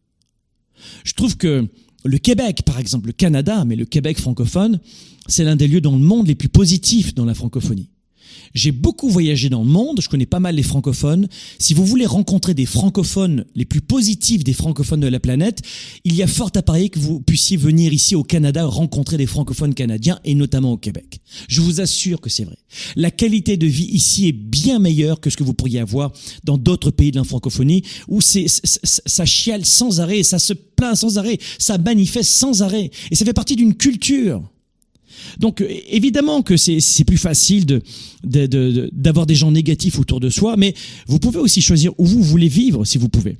Je 1.04 1.14
trouve 1.14 1.36
que 1.36 1.68
le 2.06 2.18
Québec, 2.20 2.62
par 2.66 2.80
exemple, 2.80 3.08
le 3.08 3.14
Canada, 3.14 3.66
mais 3.66 3.76
le 3.76 3.86
Québec 3.86 4.20
francophone, 4.20 4.80
c'est 5.28 5.44
l'un 5.44 5.56
des 5.56 5.68
lieux 5.68 5.82
dans 5.82 5.94
le 5.96 6.04
monde 6.04 6.28
les 6.28 6.36
plus 6.36 6.50
positifs 6.50 7.16
dans 7.16 7.26
la 7.26 7.34
francophonie. 7.34 7.90
J'ai 8.54 8.72
beaucoup 8.72 9.10
voyagé 9.10 9.50
dans 9.50 9.64
le 9.64 9.70
monde, 9.70 10.00
je 10.02 10.10
connais 10.10 10.26
pas 10.26 10.40
mal 10.40 10.56
les 10.56 10.64
francophones. 10.64 11.28
Si 11.60 11.74
vous 11.74 11.86
voulez 11.86 12.06
rencontrer 12.06 12.54
des 12.54 12.66
francophones 12.66 13.46
les 13.56 13.66
plus 13.66 13.82
positifs 13.82 14.44
des 14.44 14.54
francophones 14.54 15.02
de 15.02 15.08
la 15.08 15.20
planète, 15.20 15.62
il 16.04 16.16
y 16.16 16.24
a 16.24 16.28
fort 16.28 16.52
à 16.56 16.62
parier 16.62 16.90
que 16.90 17.00
vous 17.00 17.20
puissiez 17.20 17.58
venir 17.58 17.94
ici 17.94 18.16
au 18.16 18.24
Canada 18.24 18.66
rencontrer 18.66 19.18
des 19.18 19.26
francophones 19.26 19.74
canadiens 19.74 20.20
et 20.24 20.36
notamment 20.36 20.72
au 20.72 20.78
Québec. 20.78 21.20
Je 21.48 21.62
vous 21.62 21.82
assure 21.82 22.22
que 22.22 22.30
c'est 22.30 22.46
vrai. 22.46 22.58
La 22.96 23.12
qualité 23.12 23.58
de 23.58 23.68
vie 23.68 23.90
ici 23.92 24.28
est 24.28 24.34
bien 24.34 24.80
meilleure 24.80 25.20
que 25.20 25.30
ce 25.30 25.38
que 25.38 25.44
vous 25.44 25.54
pourriez 25.54 25.80
avoir 25.80 26.14
dans 26.44 26.58
d'autres 26.58 26.92
pays 26.92 27.12
de 27.12 27.18
la 27.18 27.24
francophonie 27.24 27.84
où 28.08 28.22
c'est, 28.22 28.46
ça 28.48 29.26
chiale 29.26 29.66
sans 29.66 30.00
arrêt, 30.00 30.24
ça 30.24 30.40
se 30.40 30.54
plaint 30.54 30.96
sans 30.96 31.18
arrêt, 31.18 31.40
ça 31.58 31.78
manifeste 31.78 32.32
sans 32.32 32.62
arrêt 32.62 32.92
et 33.12 33.16
ça 33.16 33.26
fait 33.26 33.34
partie 33.34 33.56
d'une 33.56 33.76
culture. 33.76 34.42
Donc 35.40 35.64
évidemment 35.90 36.42
que 36.42 36.58
c'est 36.58 37.04
plus 37.06 37.18
facile 37.18 37.82
d'avoir 38.24 39.26
des 39.26 39.36
gens 39.36 39.52
négatifs 39.52 40.00
autour 40.00 40.20
de 40.20 40.30
soi, 40.30 40.56
mais 40.58 40.74
vous 41.08 41.20
pouvez 41.20 41.40
aussi 41.40 41.62
choisir 41.62 41.94
où 41.98 42.06
vous 42.06 42.24
voulez 42.24 42.48
vivre 42.48 42.86
si 42.86 42.98
vous 42.98 43.10
pouvez. 43.10 43.38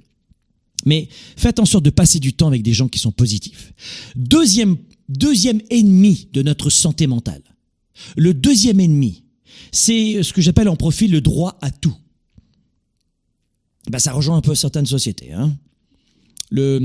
Mais 0.86 1.08
faites 1.36 1.60
en 1.60 1.66
sorte 1.66 1.86
de 1.86 1.90
passer 1.90 2.20
du 2.20 2.34
temps 2.34 2.48
avec 2.48 2.62
des 2.62 2.74
gens 2.74 2.88
qui 2.88 3.00
sont 3.00 3.12
positifs. 3.12 3.74
Deuxième, 4.16 4.78
deuxième 5.10 5.62
ennemi 5.70 6.28
de 6.34 6.42
notre 6.42 6.70
santé 6.70 7.08
mentale. 7.08 7.42
Le 8.18 8.34
deuxième 8.34 8.80
ennemi, 8.80 9.24
c'est 9.72 10.22
ce 10.22 10.34
que 10.34 10.42
j'appelle 10.42 10.70
en 10.70 10.76
profil 10.76 11.12
le 11.12 11.22
droit 11.22 11.58
à 11.62 11.72
tout. 11.72 11.96
Bah, 13.90 14.00
ça 14.00 14.14
rejoint 14.14 14.38
un 14.38 14.42
peu 14.42 14.56
certaines 14.56 14.86
sociétés. 14.86 15.32
Hein. 15.32 15.56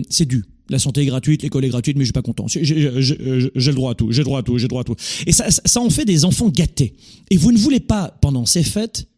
C'est 0.08 0.26
dû. 0.26 0.44
La 0.70 0.78
santé 0.78 1.02
est 1.02 1.06
gratuite, 1.06 1.42
l'école 1.42 1.64
est 1.64 1.68
gratuite, 1.68 1.96
mais 1.96 2.04
je 2.04 2.06
suis 2.06 2.12
pas 2.12 2.22
content. 2.22 2.46
J'ai, 2.46 2.62
le 2.62 3.72
droit 3.72 3.90
à 3.90 3.94
tout, 3.96 4.12
j'ai 4.12 4.20
le 4.20 4.24
droit 4.24 4.38
à 4.38 4.42
tout, 4.42 4.56
j'ai 4.56 4.64
le 4.64 4.68
droit 4.68 4.82
à 4.82 4.84
tout. 4.84 4.94
Et 5.26 5.32
ça, 5.32 5.50
ça 5.50 5.80
en 5.80 5.90
fait 5.90 6.04
des 6.04 6.24
enfants 6.24 6.48
gâtés. 6.48 6.94
Et 7.30 7.36
vous 7.36 7.50
ne 7.50 7.58
voulez 7.58 7.80
pas, 7.80 8.16
pendant 8.20 8.46
ces 8.46 8.62
fêtes, 8.62 9.08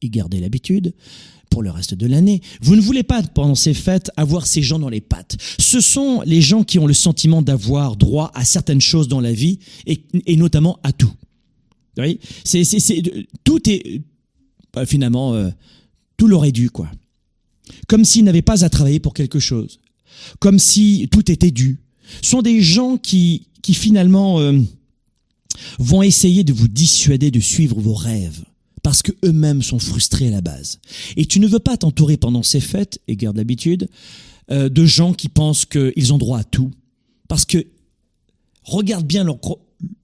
y 0.00 0.08
garder 0.08 0.40
l'habitude, 0.40 0.94
pour 1.50 1.62
le 1.62 1.70
reste 1.70 1.94
de 1.94 2.06
l'année. 2.06 2.40
Vous 2.62 2.74
ne 2.74 2.80
voulez 2.80 3.02
pas, 3.02 3.22
pendant 3.22 3.54
ces 3.54 3.74
fêtes, 3.74 4.10
avoir 4.16 4.46
ces 4.46 4.62
gens 4.62 4.78
dans 4.78 4.88
les 4.88 5.02
pattes. 5.02 5.36
Ce 5.58 5.80
sont 5.80 6.22
les 6.24 6.40
gens 6.40 6.64
qui 6.64 6.78
ont 6.78 6.86
le 6.86 6.94
sentiment 6.94 7.42
d'avoir 7.42 7.96
droit 7.96 8.30
à 8.34 8.46
certaines 8.46 8.80
choses 8.80 9.08
dans 9.08 9.20
la 9.20 9.32
vie, 9.32 9.58
et, 9.86 10.36
notamment 10.36 10.78
à 10.82 10.92
tout. 10.92 11.12
C'est, 12.44 12.62
tout 13.44 13.68
est, 13.68 14.00
bah, 14.72 14.86
finalement, 14.86 15.34
euh, 15.34 15.50
tout 16.16 16.28
l'aurait 16.28 16.52
dû, 16.52 16.70
quoi. 16.70 16.90
Comme 17.88 18.04
s'ils 18.04 18.24
n'avaient 18.24 18.40
pas 18.40 18.64
à 18.64 18.70
travailler 18.70 19.00
pour 19.00 19.12
quelque 19.12 19.38
chose. 19.38 19.80
Comme 20.40 20.58
si 20.58 21.08
tout 21.10 21.30
était 21.30 21.50
dû. 21.50 21.80
Ce 22.22 22.30
sont 22.30 22.42
des 22.42 22.62
gens 22.62 22.96
qui, 22.96 23.46
qui 23.62 23.74
finalement, 23.74 24.40
euh, 24.40 24.58
vont 25.78 26.02
essayer 26.02 26.44
de 26.44 26.52
vous 26.52 26.68
dissuader 26.68 27.30
de 27.30 27.40
suivre 27.40 27.80
vos 27.80 27.94
rêves 27.94 28.44
parce 28.82 29.02
que 29.02 29.12
eux-mêmes 29.24 29.62
sont 29.62 29.78
frustrés 29.78 30.28
à 30.28 30.30
la 30.30 30.40
base. 30.40 30.80
Et 31.16 31.26
tu 31.26 31.40
ne 31.40 31.46
veux 31.46 31.58
pas 31.58 31.76
t'entourer 31.76 32.16
pendant 32.16 32.42
ces 32.42 32.60
fêtes, 32.60 33.00
et 33.08 33.16
garde 33.16 33.36
l'habitude, 33.36 33.88
euh, 34.50 34.68
de 34.68 34.84
gens 34.84 35.12
qui 35.12 35.28
pensent 35.28 35.66
qu'ils 35.66 36.12
ont 36.12 36.18
droit 36.18 36.38
à 36.38 36.44
tout. 36.44 36.70
Parce 37.28 37.44
que 37.44 37.66
regarde 38.62 39.06
bien 39.06 39.24
leur, 39.24 39.38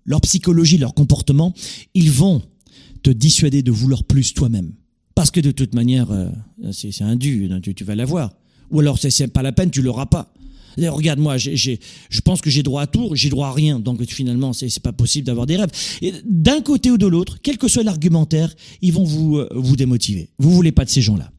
leur 0.05 0.21
psychologie, 0.21 0.77
leur 0.77 0.93
comportement, 0.93 1.55
ils 1.95 2.11
vont 2.11 2.43
te 3.03 3.11
dissuader 3.11 3.63
de 3.63 3.71
vouloir 3.71 4.05
plus 4.05 4.35
toi-même. 4.35 4.73
Parce 5.15 5.31
que 5.31 5.41
de 5.41 5.51
toute 5.51 5.75
manière, 5.75 6.11
euh, 6.11 6.29
c'est 6.73 7.03
un 7.03 7.17
dû, 7.17 7.49
tu, 7.63 7.75
tu 7.75 7.85
vas 7.85 7.95
l'avoir. 7.95 8.33
Ou 8.75 8.81
alors 8.81 8.99
c'est 8.99 9.29
pas 9.29 9.43
la 9.43 9.53
peine, 9.53 9.71
tu 9.71 9.81
l'auras 9.81 10.07
pas. 10.07 10.35
Regarde, 10.77 11.21
moi, 11.21 11.37
je 11.39 12.21
pense 12.25 12.41
que 12.41 12.51
j'ai 12.51 12.65
droit 12.65 12.83
à 12.83 12.87
tout, 12.89 13.11
j'ai 13.15 13.31
droit 13.31 13.47
à 13.47 13.53
rien. 13.53 13.79
Donc 13.79 14.05
finalement, 14.05 14.53
c'est 14.53 14.81
pas 14.81 14.93
possible 14.93 15.27
d'avoir 15.27 15.47
des 15.47 15.57
rêves. 15.57 15.71
D'un 16.25 16.61
côté 16.61 16.91
ou 16.91 16.99
de 16.99 17.07
l'autre, 17.07 17.39
quel 17.41 17.57
que 17.57 17.69
soit 17.69 17.85
l'argumentaire, 17.85 18.53
ils 18.83 18.93
vont 18.93 19.05
vous 19.05 19.39
euh, 19.39 19.49
vous 19.55 19.77
démotiver. 19.77 20.31
Vous 20.39 20.51
voulez 20.51 20.73
pas 20.73 20.85
de 20.85 20.91
ces 20.91 21.01
gens-là. 21.01 21.31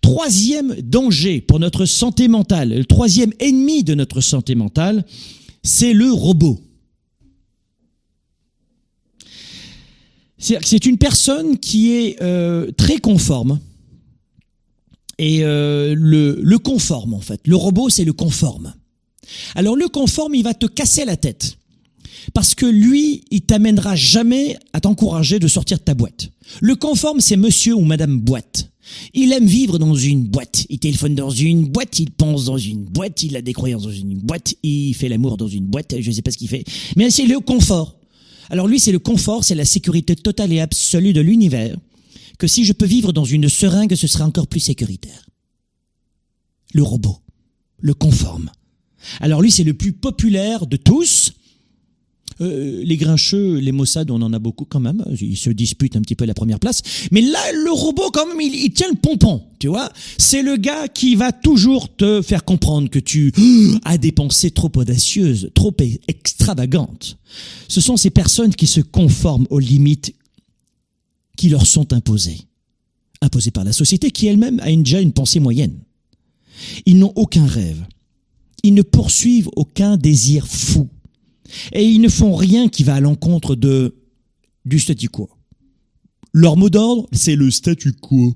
Troisième 0.00 0.74
danger 0.80 1.42
pour 1.42 1.60
notre 1.60 1.84
santé 1.84 2.26
mentale, 2.26 2.70
le 2.70 2.84
troisième 2.86 3.32
ennemi 3.38 3.84
de 3.84 3.94
notre 3.94 4.22
santé 4.22 4.54
mentale, 4.54 5.04
c'est 5.62 5.92
le 5.92 6.10
robot. 6.10 6.58
C'est 10.38 10.86
une 10.86 10.98
personne 10.98 11.58
qui 11.58 11.92
est 11.92 12.20
euh, 12.20 12.72
très 12.72 12.98
conforme, 12.98 13.60
et 15.18 15.44
euh, 15.44 15.94
le, 15.96 16.38
le 16.42 16.58
conforme 16.58 17.14
en 17.14 17.20
fait. 17.20 17.40
Le 17.46 17.56
robot, 17.56 17.88
c'est 17.90 18.04
le 18.04 18.12
conforme. 18.12 18.74
Alors 19.54 19.76
le 19.76 19.88
conforme, 19.88 20.34
il 20.34 20.42
va 20.42 20.54
te 20.54 20.66
casser 20.66 21.04
la 21.04 21.16
tête. 21.16 21.58
Parce 22.34 22.54
que 22.54 22.66
lui, 22.66 23.24
il 23.30 23.42
t'amènera 23.42 23.96
jamais 23.96 24.56
à 24.72 24.80
t'encourager 24.80 25.38
de 25.38 25.48
sortir 25.48 25.78
de 25.78 25.82
ta 25.82 25.94
boîte. 25.94 26.30
Le 26.60 26.76
conforme, 26.76 27.20
c'est 27.20 27.36
monsieur 27.36 27.74
ou 27.74 27.82
madame 27.82 28.18
boîte. 28.20 28.68
Il 29.14 29.32
aime 29.32 29.46
vivre 29.46 29.78
dans 29.78 29.94
une 29.94 30.24
boîte. 30.24 30.66
Il 30.68 30.78
téléphone 30.78 31.14
dans 31.14 31.30
une 31.30 31.66
boîte, 31.66 31.98
il 31.98 32.10
pense 32.10 32.44
dans 32.44 32.58
une 32.58 32.84
boîte, 32.84 33.22
il 33.22 33.36
a 33.36 33.42
des 33.42 33.52
croyances 33.52 33.84
dans 33.84 33.92
une 33.92 34.18
boîte, 34.18 34.54
il 34.62 34.94
fait 34.94 35.08
l'amour 35.08 35.36
dans 35.36 35.48
une 35.48 35.66
boîte, 35.66 35.94
je 35.98 36.08
ne 36.08 36.14
sais 36.14 36.22
pas 36.22 36.30
ce 36.30 36.38
qu'il 36.38 36.48
fait. 36.48 36.64
Mais 36.96 37.10
c'est 37.10 37.26
le 37.26 37.40
confort. 37.40 37.96
Alors 38.50 38.68
lui, 38.68 38.78
c'est 38.78 38.92
le 38.92 38.98
confort, 38.98 39.44
c'est 39.44 39.54
la 39.54 39.64
sécurité 39.64 40.14
totale 40.14 40.52
et 40.52 40.60
absolue 40.60 41.12
de 41.12 41.20
l'univers 41.20 41.76
que 42.38 42.46
si 42.46 42.64
je 42.64 42.72
peux 42.72 42.86
vivre 42.86 43.12
dans 43.12 43.24
une 43.24 43.48
seringue, 43.48 43.94
ce 43.94 44.06
serait 44.06 44.24
encore 44.24 44.46
plus 44.46 44.60
sécuritaire. 44.60 45.26
Le 46.74 46.82
robot, 46.82 47.18
le 47.80 47.94
conforme. 47.94 48.50
Alors 49.20 49.42
lui, 49.42 49.50
c'est 49.50 49.64
le 49.64 49.74
plus 49.74 49.92
populaire 49.92 50.66
de 50.66 50.76
tous. 50.76 51.32
Euh, 52.40 52.82
les 52.84 52.96
grincheux, 52.96 53.58
les 53.58 53.72
Mossad, 53.72 54.10
on 54.10 54.20
en 54.22 54.32
a 54.32 54.38
beaucoup 54.38 54.64
quand 54.64 54.80
même. 54.80 55.04
Ils 55.20 55.36
se 55.36 55.50
disputent 55.50 55.96
un 55.96 56.00
petit 56.00 56.14
peu 56.14 56.24
la 56.24 56.34
première 56.34 56.58
place. 56.58 56.82
Mais 57.10 57.20
là, 57.20 57.38
le 57.52 57.70
robot, 57.70 58.10
quand 58.12 58.26
même, 58.26 58.40
il, 58.40 58.54
il 58.54 58.72
tient 58.72 58.88
le 58.88 58.96
pompon, 58.96 59.42
tu 59.58 59.68
vois. 59.68 59.90
C'est 60.18 60.42
le 60.42 60.56
gars 60.56 60.88
qui 60.88 61.14
va 61.14 61.32
toujours 61.32 61.94
te 61.94 62.22
faire 62.22 62.44
comprendre 62.44 62.88
que 62.88 62.98
tu 62.98 63.32
as 63.84 63.98
des 63.98 64.12
pensées 64.12 64.50
trop 64.50 64.72
audacieuses, 64.74 65.50
trop 65.54 65.74
extravagantes. 66.08 67.18
Ce 67.68 67.80
sont 67.80 67.96
ces 67.96 68.10
personnes 68.10 68.54
qui 68.54 68.66
se 68.66 68.80
conforment 68.80 69.46
aux 69.50 69.58
limites 69.58 70.14
qui 71.36 71.48
leur 71.48 71.66
sont 71.66 71.92
imposés. 71.92 72.46
Imposés 73.20 73.50
par 73.50 73.64
la 73.64 73.72
société 73.72 74.10
qui 74.10 74.26
elle-même 74.26 74.60
a 74.60 74.74
déjà 74.74 75.00
une 75.00 75.12
pensée 75.12 75.40
moyenne. 75.40 75.78
Ils 76.86 76.98
n'ont 76.98 77.12
aucun 77.16 77.46
rêve. 77.46 77.84
Ils 78.62 78.74
ne 78.74 78.82
poursuivent 78.82 79.50
aucun 79.56 79.96
désir 79.96 80.46
fou. 80.46 80.88
Et 81.72 81.84
ils 81.84 82.00
ne 82.00 82.08
font 82.08 82.34
rien 82.34 82.68
qui 82.68 82.84
va 82.84 82.94
à 82.94 83.00
l'encontre 83.00 83.54
de, 83.54 83.96
du 84.64 84.78
statu 84.78 85.08
quo. 85.08 85.28
Leur 86.32 86.56
mot 86.56 86.70
d'ordre, 86.70 87.08
c'est 87.12 87.36
le 87.36 87.50
statu 87.50 87.92
quo. 87.92 88.34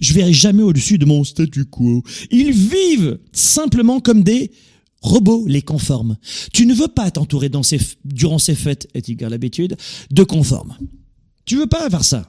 Je 0.00 0.14
verrai 0.14 0.32
jamais 0.32 0.62
au-dessus 0.62 0.98
de 0.98 1.04
mon 1.04 1.24
statu 1.24 1.64
quo. 1.64 2.02
Ils 2.30 2.52
vivent 2.52 3.18
simplement 3.32 4.00
comme 4.00 4.22
des 4.22 4.50
robots, 5.02 5.44
les 5.46 5.62
conformes. 5.62 6.16
Tu 6.52 6.66
ne 6.66 6.74
veux 6.74 6.88
pas 6.88 7.10
t'entourer 7.10 7.50
durant 8.04 8.38
ces 8.38 8.54
fêtes, 8.54 8.88
est-il 8.94 9.18
l'habitude, 9.18 9.76
de 10.10 10.22
conformes. 10.24 10.76
Tu 11.44 11.56
veux 11.56 11.66
pas 11.66 11.88
faire 11.90 12.04
ça. 12.04 12.26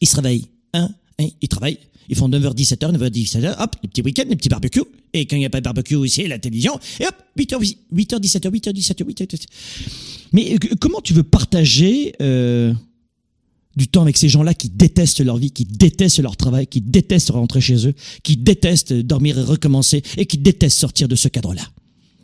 Ils 0.00 0.08
se 0.08 0.16
réveillent. 0.16 0.46
Hein, 0.74 0.90
hein, 1.18 1.26
ils 1.40 1.48
travaillent. 1.48 1.78
Ils 2.08 2.16
font 2.16 2.28
9h, 2.28 2.54
17h, 2.54 2.96
9h, 2.96 3.10
17h, 3.10 3.62
hop, 3.62 3.76
les 3.82 3.88
petits 3.88 4.02
week-ends, 4.02 4.26
les 4.28 4.36
petits 4.36 4.48
barbecues. 4.48 4.84
Et 5.12 5.26
quand 5.26 5.36
il 5.36 5.40
n'y 5.40 5.46
a 5.46 5.50
pas 5.50 5.60
de 5.60 5.64
barbecue, 5.64 6.08
c'est 6.08 6.28
la 6.28 6.38
télévision. 6.38 6.78
Et 7.00 7.06
hop, 7.06 7.14
8h, 7.38 7.76
8h, 7.94 8.20
17h, 8.20 8.50
8h, 8.50 8.72
17h, 8.72 9.04
8h, 9.04 9.26
17h. 9.26 9.46
Mais 10.32 10.54
euh, 10.54 10.74
comment 10.80 11.00
tu 11.00 11.14
veux 11.14 11.22
partager 11.22 12.12
euh, 12.20 12.72
du 13.76 13.88
temps 13.88 14.02
avec 14.02 14.16
ces 14.16 14.28
gens-là 14.28 14.54
qui 14.54 14.68
détestent 14.68 15.20
leur 15.20 15.36
vie, 15.36 15.50
qui 15.50 15.64
détestent 15.64 16.20
leur 16.20 16.36
travail, 16.36 16.66
qui 16.66 16.80
détestent 16.80 17.30
rentrer 17.30 17.60
chez 17.60 17.88
eux, 17.88 17.94
qui 18.22 18.36
détestent 18.36 18.92
dormir 18.92 19.38
et 19.38 19.42
recommencer, 19.42 20.02
et 20.16 20.26
qui 20.26 20.38
détestent 20.38 20.78
sortir 20.78 21.08
de 21.08 21.16
ce 21.16 21.28
cadre-là? 21.28 21.62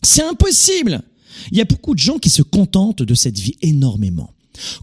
C'est 0.02 0.22
impossible 0.22 1.02
Il 1.50 1.58
y 1.58 1.60
a 1.60 1.64
beaucoup 1.64 1.94
de 1.94 2.00
gens 2.00 2.18
qui 2.18 2.30
se 2.30 2.42
contentent 2.42 3.02
de 3.02 3.14
cette 3.14 3.38
vie 3.38 3.56
énormément. 3.62 4.30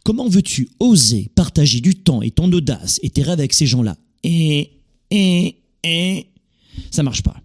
Comment 0.03 0.27
veux-tu 0.27 0.69
oser 0.79 1.29
partager 1.35 1.81
du 1.81 1.95
temps 1.95 2.21
et 2.21 2.31
ton 2.31 2.51
audace 2.51 2.99
et 3.03 3.09
tes 3.09 3.21
rêves 3.23 3.39
avec 3.39 3.53
ces 3.53 3.67
gens-là 3.67 3.97
Et, 4.23 4.71
et, 5.11 5.55
et, 5.83 6.27
ça 6.91 7.03
marche 7.03 7.23
pas. 7.23 7.35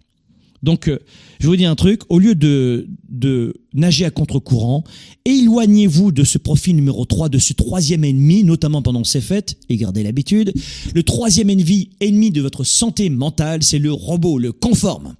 Donc, 0.65 0.87
euh, 0.87 0.99
je 1.39 1.47
vous 1.47 1.55
dis 1.55 1.65
un 1.65 1.75
truc, 1.75 2.01
au 2.09 2.17
lieu 2.17 2.33
de, 2.33 2.87
de 3.07 3.53
nager 3.75 4.03
à 4.03 4.09
contre-courant, 4.09 4.83
éloignez-vous 5.25 6.11
de 6.11 6.23
ce 6.23 6.39
profil 6.39 6.75
numéro 6.75 7.05
3, 7.05 7.29
de 7.29 7.37
ce 7.37 7.53
troisième 7.53 8.03
ennemi, 8.03 8.43
notamment 8.43 8.81
pendant 8.81 9.03
ces 9.03 9.21
fêtes, 9.21 9.57
et 9.69 9.77
gardez 9.77 10.01
l'habitude. 10.01 10.53
Le 10.95 11.03
troisième 11.03 11.51
ennemi, 11.51 11.91
ennemi 11.99 12.31
de 12.31 12.41
votre 12.41 12.63
santé 12.63 13.11
mentale, 13.11 13.61
c'est 13.61 13.77
le 13.77 13.93
robot, 13.93 14.39
le 14.39 14.51
conforme. 14.53 15.15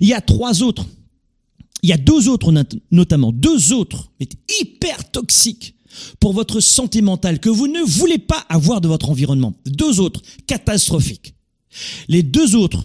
Il 0.00 0.08
y 0.08 0.14
a 0.14 0.22
trois 0.22 0.62
autres. 0.62 0.86
Il 1.82 1.90
y 1.90 1.92
a 1.92 1.98
deux 1.98 2.28
autres, 2.28 2.52
notamment 2.90 3.32
deux 3.32 3.74
autres, 3.74 4.10
mais 4.18 4.28
hyper 4.60 5.10
toxiques 5.10 5.75
pour 6.20 6.32
votre 6.32 6.60
santé 6.60 7.02
mentale 7.02 7.40
que 7.40 7.48
vous 7.48 7.68
ne 7.68 7.82
voulez 7.82 8.18
pas 8.18 8.44
avoir 8.48 8.80
de 8.80 8.88
votre 8.88 9.10
environnement. 9.10 9.54
Deux 9.66 10.00
autres, 10.00 10.22
catastrophiques. 10.46 11.34
Les 12.08 12.22
deux 12.22 12.56
autres, 12.56 12.84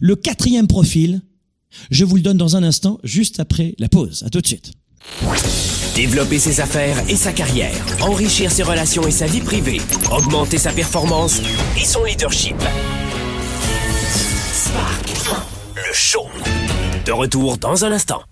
le 0.00 0.16
quatrième 0.16 0.66
profil, 0.66 1.22
je 1.90 2.04
vous 2.04 2.16
le 2.16 2.22
donne 2.22 2.36
dans 2.36 2.56
un 2.56 2.62
instant, 2.62 2.98
juste 3.02 3.40
après 3.40 3.74
la 3.78 3.88
pause. 3.88 4.22
À 4.24 4.30
tout 4.30 4.40
de 4.40 4.46
suite. 4.46 4.72
Développer 5.94 6.38
ses 6.38 6.60
affaires 6.60 6.98
et 7.08 7.16
sa 7.16 7.32
carrière, 7.32 7.74
enrichir 8.00 8.50
ses 8.50 8.62
relations 8.62 9.06
et 9.06 9.10
sa 9.10 9.26
vie 9.26 9.40
privée, 9.40 9.80
augmenter 10.10 10.58
sa 10.58 10.72
performance 10.72 11.40
et 11.76 11.84
son 11.84 12.04
leadership. 12.04 12.56
Spark, 14.52 15.10
le 15.74 15.92
show. 15.92 16.26
De 17.04 17.12
retour 17.12 17.58
dans 17.58 17.84
un 17.84 17.92
instant. 17.92 18.22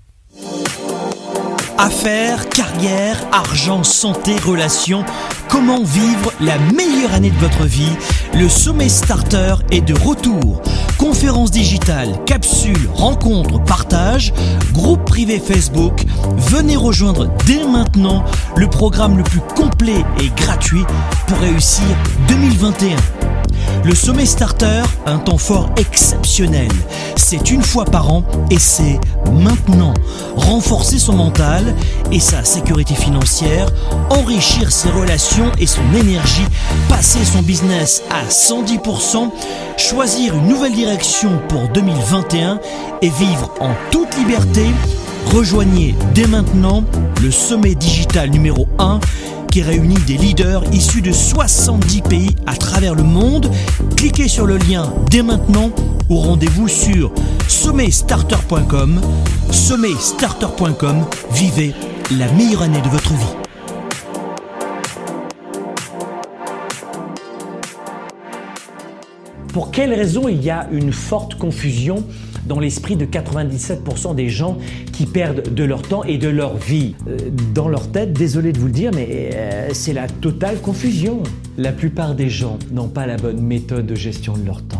Affaires, 1.82 2.50
carrière, 2.50 3.16
argent, 3.32 3.84
santé, 3.84 4.36
relations. 4.44 5.02
Comment 5.48 5.82
vivre 5.82 6.30
la 6.38 6.58
meilleure 6.58 7.14
année 7.14 7.30
de 7.30 7.38
votre 7.38 7.64
vie? 7.64 7.96
Le 8.34 8.50
sommet 8.50 8.90
starter 8.90 9.54
est 9.70 9.80
de 9.80 9.94
retour. 9.98 10.60
Conférences 10.98 11.50
digitales, 11.50 12.22
capsules, 12.26 12.86
rencontres, 12.92 13.64
partage, 13.64 14.34
groupe 14.74 15.06
privé 15.06 15.40
Facebook. 15.40 16.04
Venez 16.36 16.76
rejoindre 16.76 17.30
dès 17.46 17.64
maintenant 17.64 18.26
le 18.56 18.68
programme 18.68 19.16
le 19.16 19.24
plus 19.24 19.40
complet 19.56 20.04
et 20.22 20.28
gratuit 20.36 20.84
pour 21.28 21.38
réussir 21.38 21.86
2021. 22.28 23.19
Le 23.84 23.94
sommet 23.94 24.26
starter, 24.26 24.82
un 25.06 25.18
temps 25.18 25.38
fort 25.38 25.70
exceptionnel. 25.76 26.68
C'est 27.16 27.50
une 27.50 27.62
fois 27.62 27.84
par 27.84 28.12
an 28.12 28.24
et 28.50 28.58
c'est 28.58 29.00
maintenant. 29.32 29.94
Renforcer 30.36 30.98
son 30.98 31.14
mental 31.14 31.74
et 32.12 32.20
sa 32.20 32.44
sécurité 32.44 32.94
financière, 32.94 33.66
enrichir 34.10 34.70
ses 34.70 34.90
relations 34.90 35.50
et 35.58 35.66
son 35.66 35.82
énergie, 35.94 36.46
passer 36.88 37.24
son 37.24 37.42
business 37.42 38.02
à 38.10 38.28
110%, 38.28 39.30
choisir 39.76 40.34
une 40.34 40.48
nouvelle 40.48 40.74
direction 40.74 41.30
pour 41.48 41.68
2021 41.68 42.60
et 43.02 43.08
vivre 43.08 43.54
en 43.60 43.70
toute 43.90 44.16
liberté. 44.16 44.66
Rejoignez 45.34 45.94
dès 46.14 46.26
maintenant 46.26 46.82
le 47.22 47.30
sommet 47.30 47.74
digital 47.74 48.30
numéro 48.30 48.66
1 48.78 49.00
qui 49.50 49.62
réunit 49.62 49.98
des 50.06 50.16
leaders 50.16 50.62
issus 50.72 51.02
de 51.02 51.10
70 51.10 52.02
pays 52.02 52.36
à 52.46 52.54
travers 52.54 52.94
le 52.94 53.02
monde. 53.02 53.50
Cliquez 53.96 54.28
sur 54.28 54.46
le 54.46 54.56
lien 54.58 54.92
dès 55.10 55.22
maintenant 55.22 55.70
ou 56.08 56.16
rendez-vous 56.18 56.68
sur 56.68 57.12
sommetstarter.com. 57.48 59.00
Sommetstarter.com, 59.50 61.04
vivez 61.32 61.74
la 62.16 62.30
meilleure 62.32 62.62
année 62.62 62.80
de 62.80 62.88
votre 62.88 63.12
vie. 63.12 63.36
Pour 69.52 69.72
quelles 69.72 69.94
raisons 69.94 70.28
il 70.28 70.42
y 70.42 70.50
a 70.50 70.68
une 70.70 70.92
forte 70.92 71.34
confusion 71.34 72.04
dans 72.46 72.60
l'esprit 72.60 72.96
de 72.96 73.04
97% 73.04 74.14
des 74.14 74.28
gens 74.28 74.58
qui 74.92 75.06
perdent 75.06 75.54
de 75.54 75.64
leur 75.64 75.82
temps 75.82 76.04
et 76.04 76.18
de 76.18 76.28
leur 76.28 76.56
vie. 76.56 76.94
Euh, 77.08 77.16
dans 77.54 77.68
leur 77.68 77.90
tête, 77.90 78.12
désolé 78.12 78.52
de 78.52 78.58
vous 78.58 78.66
le 78.66 78.72
dire, 78.72 78.90
mais 78.94 79.30
euh, 79.34 79.68
c'est 79.72 79.92
la 79.92 80.06
totale 80.06 80.60
confusion. 80.60 81.22
La 81.58 81.72
plupart 81.72 82.14
des 82.14 82.28
gens 82.28 82.58
n'ont 82.72 82.88
pas 82.88 83.06
la 83.06 83.16
bonne 83.16 83.40
méthode 83.40 83.86
de 83.86 83.94
gestion 83.94 84.36
de 84.36 84.44
leur 84.44 84.62
temps 84.62 84.79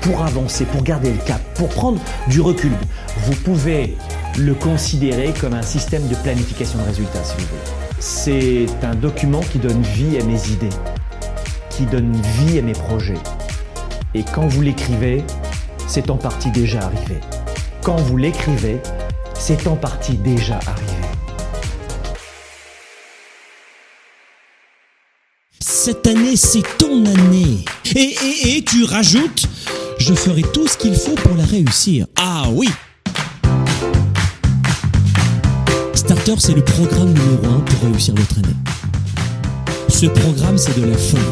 pour 0.00 0.22
avancer, 0.22 0.64
pour 0.64 0.82
garder 0.82 1.10
le 1.10 1.18
cap, 1.18 1.40
pour 1.54 1.68
prendre 1.68 2.00
du 2.28 2.40
recul. 2.40 2.72
Vous 3.24 3.34
pouvez 3.34 3.96
le 4.38 4.54
considérer 4.54 5.32
comme 5.40 5.54
un 5.54 5.62
système 5.62 6.06
de 6.08 6.14
planification 6.16 6.78
de 6.78 6.84
résultats 6.84 7.24
si 7.24 7.34
vous 7.36 7.46
voulez. 7.46 7.88
C'est 8.00 8.66
un 8.84 8.94
document 8.94 9.40
qui 9.40 9.58
donne 9.58 9.82
vie 9.82 10.18
à 10.18 10.24
mes 10.24 10.48
idées, 10.50 10.76
qui 11.70 11.84
donne 11.84 12.12
vie 12.38 12.58
à 12.58 12.62
mes 12.62 12.72
projets. 12.72 13.18
Et 14.14 14.22
quand 14.22 14.46
vous 14.46 14.62
l'écrivez, 14.62 15.24
c'est 15.86 16.10
en 16.10 16.16
partie 16.16 16.50
déjà 16.50 16.80
arrivé. 16.80 17.18
Quand 17.82 17.96
vous 17.96 18.16
l'écrivez, 18.16 18.80
c'est 19.34 19.66
en 19.66 19.76
partie 19.76 20.16
déjà 20.16 20.56
arrivé. 20.66 20.92
Cette 25.60 26.06
année, 26.06 26.36
c'est 26.36 26.62
ton 26.76 27.04
année. 27.06 27.64
Et, 27.96 28.14
et, 28.22 28.56
et 28.56 28.64
tu 28.64 28.84
rajoutes, 28.84 29.48
je 30.08 30.14
ferai 30.14 30.40
tout 30.40 30.66
ce 30.66 30.78
qu'il 30.78 30.94
faut 30.94 31.14
pour 31.16 31.36
la 31.36 31.44
réussir. 31.44 32.06
Ah 32.16 32.44
oui 32.50 32.70
Starter, 35.92 36.36
c'est 36.38 36.54
le 36.54 36.64
programme 36.64 37.12
numéro 37.12 37.56
un 37.56 37.60
pour 37.60 37.90
réussir 37.90 38.14
votre 38.14 38.38
année. 38.38 38.56
Ce 39.90 40.06
programme, 40.06 40.56
c'est 40.56 40.80
de 40.80 40.86
la 40.86 40.96
folie. 40.96 41.22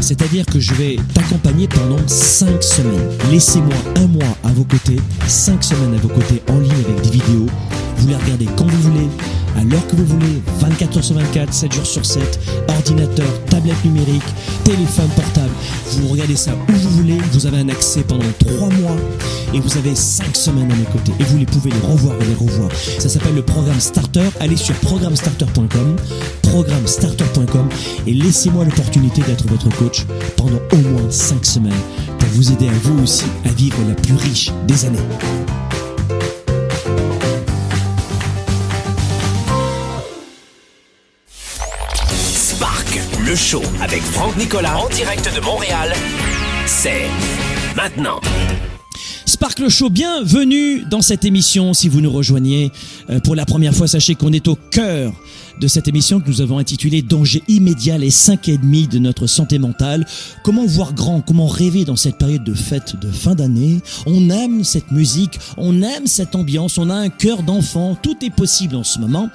C'est-à-dire 0.00 0.44
que 0.44 0.60
je 0.60 0.74
vais 0.74 0.96
t'accompagner 1.14 1.68
pendant 1.68 2.06
5 2.06 2.62
semaines. 2.62 3.08
Laissez-moi 3.30 3.76
un 3.96 4.06
mois 4.08 4.36
à 4.44 4.48
vos 4.48 4.64
côtés, 4.64 5.00
5 5.26 5.64
semaines 5.64 5.94
à 5.94 5.98
vos 5.98 6.08
côtés 6.08 6.42
en 6.50 6.58
ligne 6.58 6.84
avec 6.86 7.00
des 7.00 7.10
vidéos. 7.12 7.46
Vous 8.02 8.08
les 8.08 8.16
regardez 8.16 8.46
quand 8.56 8.66
vous 8.66 8.90
voulez, 8.90 9.08
à 9.56 9.62
l'heure 9.62 9.86
que 9.86 9.94
vous 9.94 10.04
voulez, 10.04 10.42
24 10.58 10.96
heures 10.96 11.04
sur 11.04 11.14
24, 11.14 11.54
7 11.54 11.72
jours 11.72 11.86
sur 11.86 12.04
7, 12.04 12.40
ordinateur, 12.66 13.44
tablette 13.44 13.84
numérique, 13.84 14.24
téléphone 14.64 15.08
portable. 15.14 15.52
Vous 15.86 16.08
regardez 16.08 16.34
ça 16.34 16.50
où 16.50 16.72
vous 16.72 16.90
voulez, 16.90 17.18
vous 17.30 17.46
avez 17.46 17.58
un 17.58 17.68
accès 17.68 18.02
pendant 18.02 18.24
3 18.40 18.70
mois 18.70 18.96
et 19.54 19.60
vous 19.60 19.78
avez 19.78 19.94
5 19.94 20.34
semaines 20.34 20.72
à 20.72 20.74
mes 20.74 20.84
côtés 20.86 21.12
et 21.20 21.22
vous 21.22 21.38
les 21.38 21.46
pouvez 21.46 21.70
les 21.70 21.78
revoir 21.78 22.16
et 22.20 22.24
les 22.24 22.34
revoir. 22.34 22.70
Ça 22.98 23.08
s'appelle 23.08 23.36
le 23.36 23.42
programme 23.42 23.78
Starter. 23.78 24.28
Allez 24.40 24.56
sur 24.56 24.74
programmestarter.com, 24.80 25.96
programmestarter.com 26.42 27.68
et 28.08 28.14
laissez-moi 28.14 28.64
l'opportunité 28.64 29.22
d'être 29.22 29.46
votre 29.46 29.68
coach 29.76 30.06
pendant 30.36 30.58
au 30.72 30.76
moins 30.76 31.08
5 31.08 31.46
semaines 31.46 31.72
pour 32.18 32.28
vous 32.30 32.50
aider 32.50 32.66
à 32.66 32.78
vous 32.82 33.00
aussi 33.00 33.26
à 33.44 33.50
vivre 33.50 33.78
la 33.88 33.94
plus 33.94 34.16
riche 34.16 34.50
des 34.66 34.86
années. 34.86 35.61
Le 43.32 43.36
show 43.36 43.62
avec 43.80 44.02
Franck 44.02 44.36
Nicolas 44.36 44.76
en 44.76 44.90
direct 44.90 45.34
de 45.34 45.40
Montréal, 45.40 45.94
c'est 46.66 47.06
maintenant. 47.74 48.20
Spark 49.24 49.58
le 49.58 49.70
Show, 49.70 49.88
bienvenue 49.88 50.82
dans 50.90 51.00
cette 51.00 51.24
émission. 51.24 51.72
Si 51.72 51.88
vous 51.88 52.02
nous 52.02 52.10
rejoignez 52.10 52.70
euh, 53.08 53.20
pour 53.20 53.34
la 53.34 53.46
première 53.46 53.74
fois, 53.74 53.88
sachez 53.88 54.16
qu'on 54.16 54.34
est 54.34 54.48
au 54.48 54.56
cœur 54.56 55.14
de 55.60 55.68
cette 55.68 55.88
émission 55.88 56.20
que 56.20 56.28
nous 56.28 56.40
avons 56.40 56.58
intitulée 56.58 57.02
Danger 57.02 57.42
immédiat, 57.48 57.98
les 57.98 58.10
cinq 58.10 58.48
et 58.48 58.58
demi 58.58 58.88
de 58.88 58.98
notre 58.98 59.26
santé 59.26 59.58
mentale. 59.58 60.06
Comment 60.42 60.66
voir 60.66 60.94
grand, 60.94 61.20
comment 61.20 61.46
rêver 61.46 61.84
dans 61.84 61.96
cette 61.96 62.18
période 62.18 62.44
de 62.44 62.54
fête 62.54 62.96
de 63.00 63.10
fin 63.10 63.34
d'année? 63.34 63.80
On 64.06 64.30
aime 64.30 64.64
cette 64.64 64.90
musique, 64.90 65.38
on 65.56 65.82
aime 65.82 66.06
cette 66.06 66.34
ambiance, 66.34 66.78
on 66.78 66.90
a 66.90 66.94
un 66.94 67.08
cœur 67.08 67.42
d'enfant, 67.42 67.96
tout 68.00 68.16
est 68.24 68.30
possible 68.30 68.76
en 68.76 68.84
ce 68.84 68.98
moment. 68.98 69.28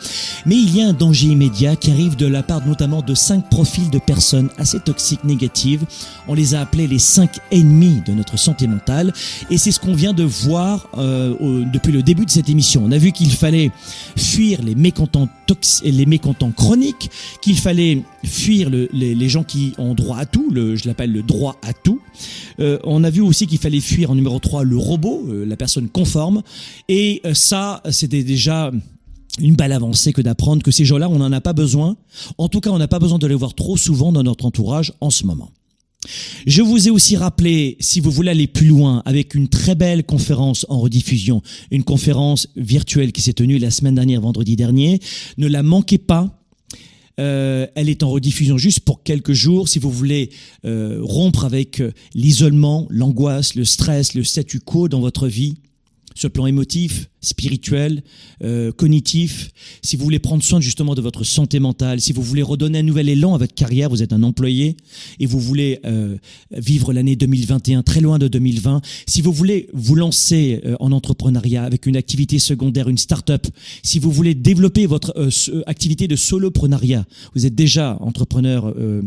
Mais 0.46 0.56
il 0.56 0.76
y 0.76 0.82
a 0.82 0.88
un 0.88 0.94
danger 0.94 1.28
immédiat 1.28 1.76
qui 1.76 1.92
arrive 1.92 2.16
de 2.16 2.26
la 2.26 2.44
part 2.44 2.66
notamment 2.66 3.02
de 3.02 3.14
cinq 3.14 3.50
profils 3.50 3.90
de 3.90 4.00
personnes 4.00 4.50
assez 4.58 4.80
toxiques, 4.80 5.24
négatives. 5.24 5.86
On 6.28 6.34
les 6.34 6.56
a 6.56 6.62
appelés 6.62 6.88
les 6.88 7.00
cinq 7.00 7.40
ennemis 7.52 8.02
de 8.06 8.14
notre 8.14 8.38
santé 8.38 8.68
mentale. 8.68 9.14
Et 9.50 9.58
c'est 9.58 9.72
ce 9.72 9.80
qu'on 9.80 9.94
vient 9.94 10.14
de 10.14 10.24
voir 10.24 10.88
euh, 10.98 11.64
depuis 11.72 11.92
le 11.92 12.04
début 12.04 12.26
de 12.26 12.32
cette 12.32 12.50
émission. 12.50 12.84
On 12.86 12.92
a 12.92 12.98
vu 12.98 13.12
qu'il 13.12 13.32
fallait 13.32 13.72
fuir 14.16 14.62
les 14.62 14.76
mécontents 14.76 15.30
tox- 15.48 15.82
les 15.92 16.06
mécontents 16.06 16.52
chroniques, 16.52 17.10
qu'il 17.42 17.58
fallait 17.58 18.02
fuir 18.24 18.70
le- 18.70 18.90
les, 18.94 19.16
les 19.16 19.30
gens 19.30 19.44
qui 19.44 19.74
ont 19.78 19.94
droit 19.94 20.18
à 20.18 20.26
tout, 20.26 20.50
le, 20.52 20.76
je 20.76 20.88
l'appelle 20.88 21.12
le 21.12 21.24
droit 21.24 21.58
à 21.62 21.74
tout. 21.74 22.00
Euh, 22.60 22.80
on 22.84 23.04
a 23.04 23.10
vu 23.10 23.22
aussi 23.22 23.48
qu'il 23.48 23.60
fallait 23.60 23.80
fuir 23.80 24.12
en 24.12 24.16
numéro 24.16 24.40
3 24.40 24.64
le 24.64 24.78
robot, 24.78 25.26
euh, 25.30 25.46
la 25.46 25.56
personne 25.58 25.90
conforme. 25.90 26.42
Et 26.90 27.22
euh, 27.26 27.34
ça, 27.34 27.82
c'était 27.92 28.24
déjà 28.24 28.72
une 29.40 29.56
belle 29.56 29.72
avancée 29.72 30.14
que 30.14 30.22
d'apprendre 30.22 30.64
que 30.64 30.72
ces 30.72 30.84
gens-là, 30.86 31.10
on 31.10 31.20
n'en 31.20 31.32
a 31.32 31.42
pas 31.42 31.54
besoin. 31.54 31.96
En 32.40 32.50
tout 32.50 32.60
cas, 32.60 32.72
on 32.72 32.80
n'a 32.80 32.88
pas 32.88 33.00
besoin 33.00 33.20
de 33.20 33.28
les 33.28 33.36
voir 33.36 33.54
trop 33.54 33.78
souvent 33.78 34.12
dans 34.12 34.24
notre 34.24 34.46
entourage 34.46 34.94
en 35.00 35.12
ce 35.12 35.26
moment. 35.26 35.50
Je 36.46 36.62
vous 36.62 36.88
ai 36.88 36.92
aussi 36.92 37.16
rappelé, 37.16 37.78
si 37.80 38.00
vous 38.00 38.12
voulez 38.12 38.32
aller 38.32 38.48
plus 38.48 38.68
loin, 38.68 39.02
avec 39.06 39.36
une 39.36 39.48
très 39.48 39.76
belle 39.76 40.04
conférence 40.04 40.66
en 40.70 40.80
rediffusion, 40.80 41.42
une 41.72 41.84
conférence 41.84 42.48
virtuelle 42.56 43.12
qui 43.12 43.22
s'est 43.22 43.34
tenue 43.34 43.58
la 43.58 43.72
semaine 43.72 43.96
dernière, 43.96 44.22
vendredi 44.22 44.56
dernier. 44.56 45.00
Ne 45.38 45.48
la 45.48 45.64
manquez 45.64 45.98
pas. 45.98 46.34
Euh, 47.20 47.66
elle 47.74 47.90
est 47.90 48.04
en 48.04 48.12
rediffusion 48.12 48.58
juste 48.58 48.82
pour 48.82 49.02
quelques 49.04 49.34
jours. 49.34 49.68
Si 49.68 49.80
vous 49.80 49.92
voulez 49.92 50.30
euh, 50.66 51.00
rompre 51.02 51.46
avec 51.46 51.82
euh, 51.82 51.92
l'isolement, 52.14 52.86
l'angoisse, 52.90 53.56
le 53.56 53.66
stress, 53.66 54.14
le 54.14 54.24
statu 54.24 54.60
quo 54.60 54.88
dans 54.88 55.00
votre 55.00 55.28
vie, 55.28 55.56
sur 56.18 56.30
le 56.30 56.34
plan 56.34 56.48
émotif, 56.48 57.10
spirituel, 57.22 58.04
euh, 58.44 58.72
cognitif, 58.72 59.52
si 59.84 59.96
vous 59.96 60.04
voulez 60.04 60.18
prendre 60.18 60.44
soin 60.44 60.60
justement 60.60 60.96
de 60.96 61.02
votre 61.02 61.24
santé 61.24 61.60
mentale, 61.60 62.02
si 62.02 62.12
vous 62.12 62.24
voulez 62.24 62.42
redonner 62.42 62.80
un 62.80 62.84
nouvel 62.84 63.08
élan 63.10 63.36
à 63.36 63.38
votre 63.38 63.54
carrière, 63.54 63.90
vous 63.90 64.02
êtes 64.02 64.14
un 64.14 64.24
employé 64.24 64.78
et 65.20 65.28
vous 65.28 65.40
voulez 65.40 65.80
euh, 65.86 66.18
vivre 66.52 66.92
l'année 66.92 67.16
2021 67.16 67.84
très 67.84 68.02
loin 68.02 68.18
de 68.18 68.28
2020, 68.28 68.82
si 69.06 69.22
vous 69.22 69.32
voulez 69.32 69.70
vous 69.74 69.94
lancer 69.94 70.60
euh, 70.66 70.76
en 70.80 70.92
entrepreneuriat 70.92 71.64
avec 71.64 71.86
une 71.86 71.96
activité 71.96 72.40
secondaire, 72.40 72.90
une 72.90 72.98
start-up, 72.98 73.46
si 73.84 74.00
vous 74.00 74.12
voulez 74.12 74.34
développer 74.34 74.88
votre 74.88 75.14
euh, 75.18 75.30
euh, 75.50 75.64
activité 75.68 76.08
de 76.08 76.16
soloprenariat, 76.16 77.06
vous 77.36 77.46
êtes 77.46 77.56
déjà 77.56 77.96
entrepreneur, 78.00 78.74
euh, 78.76 79.04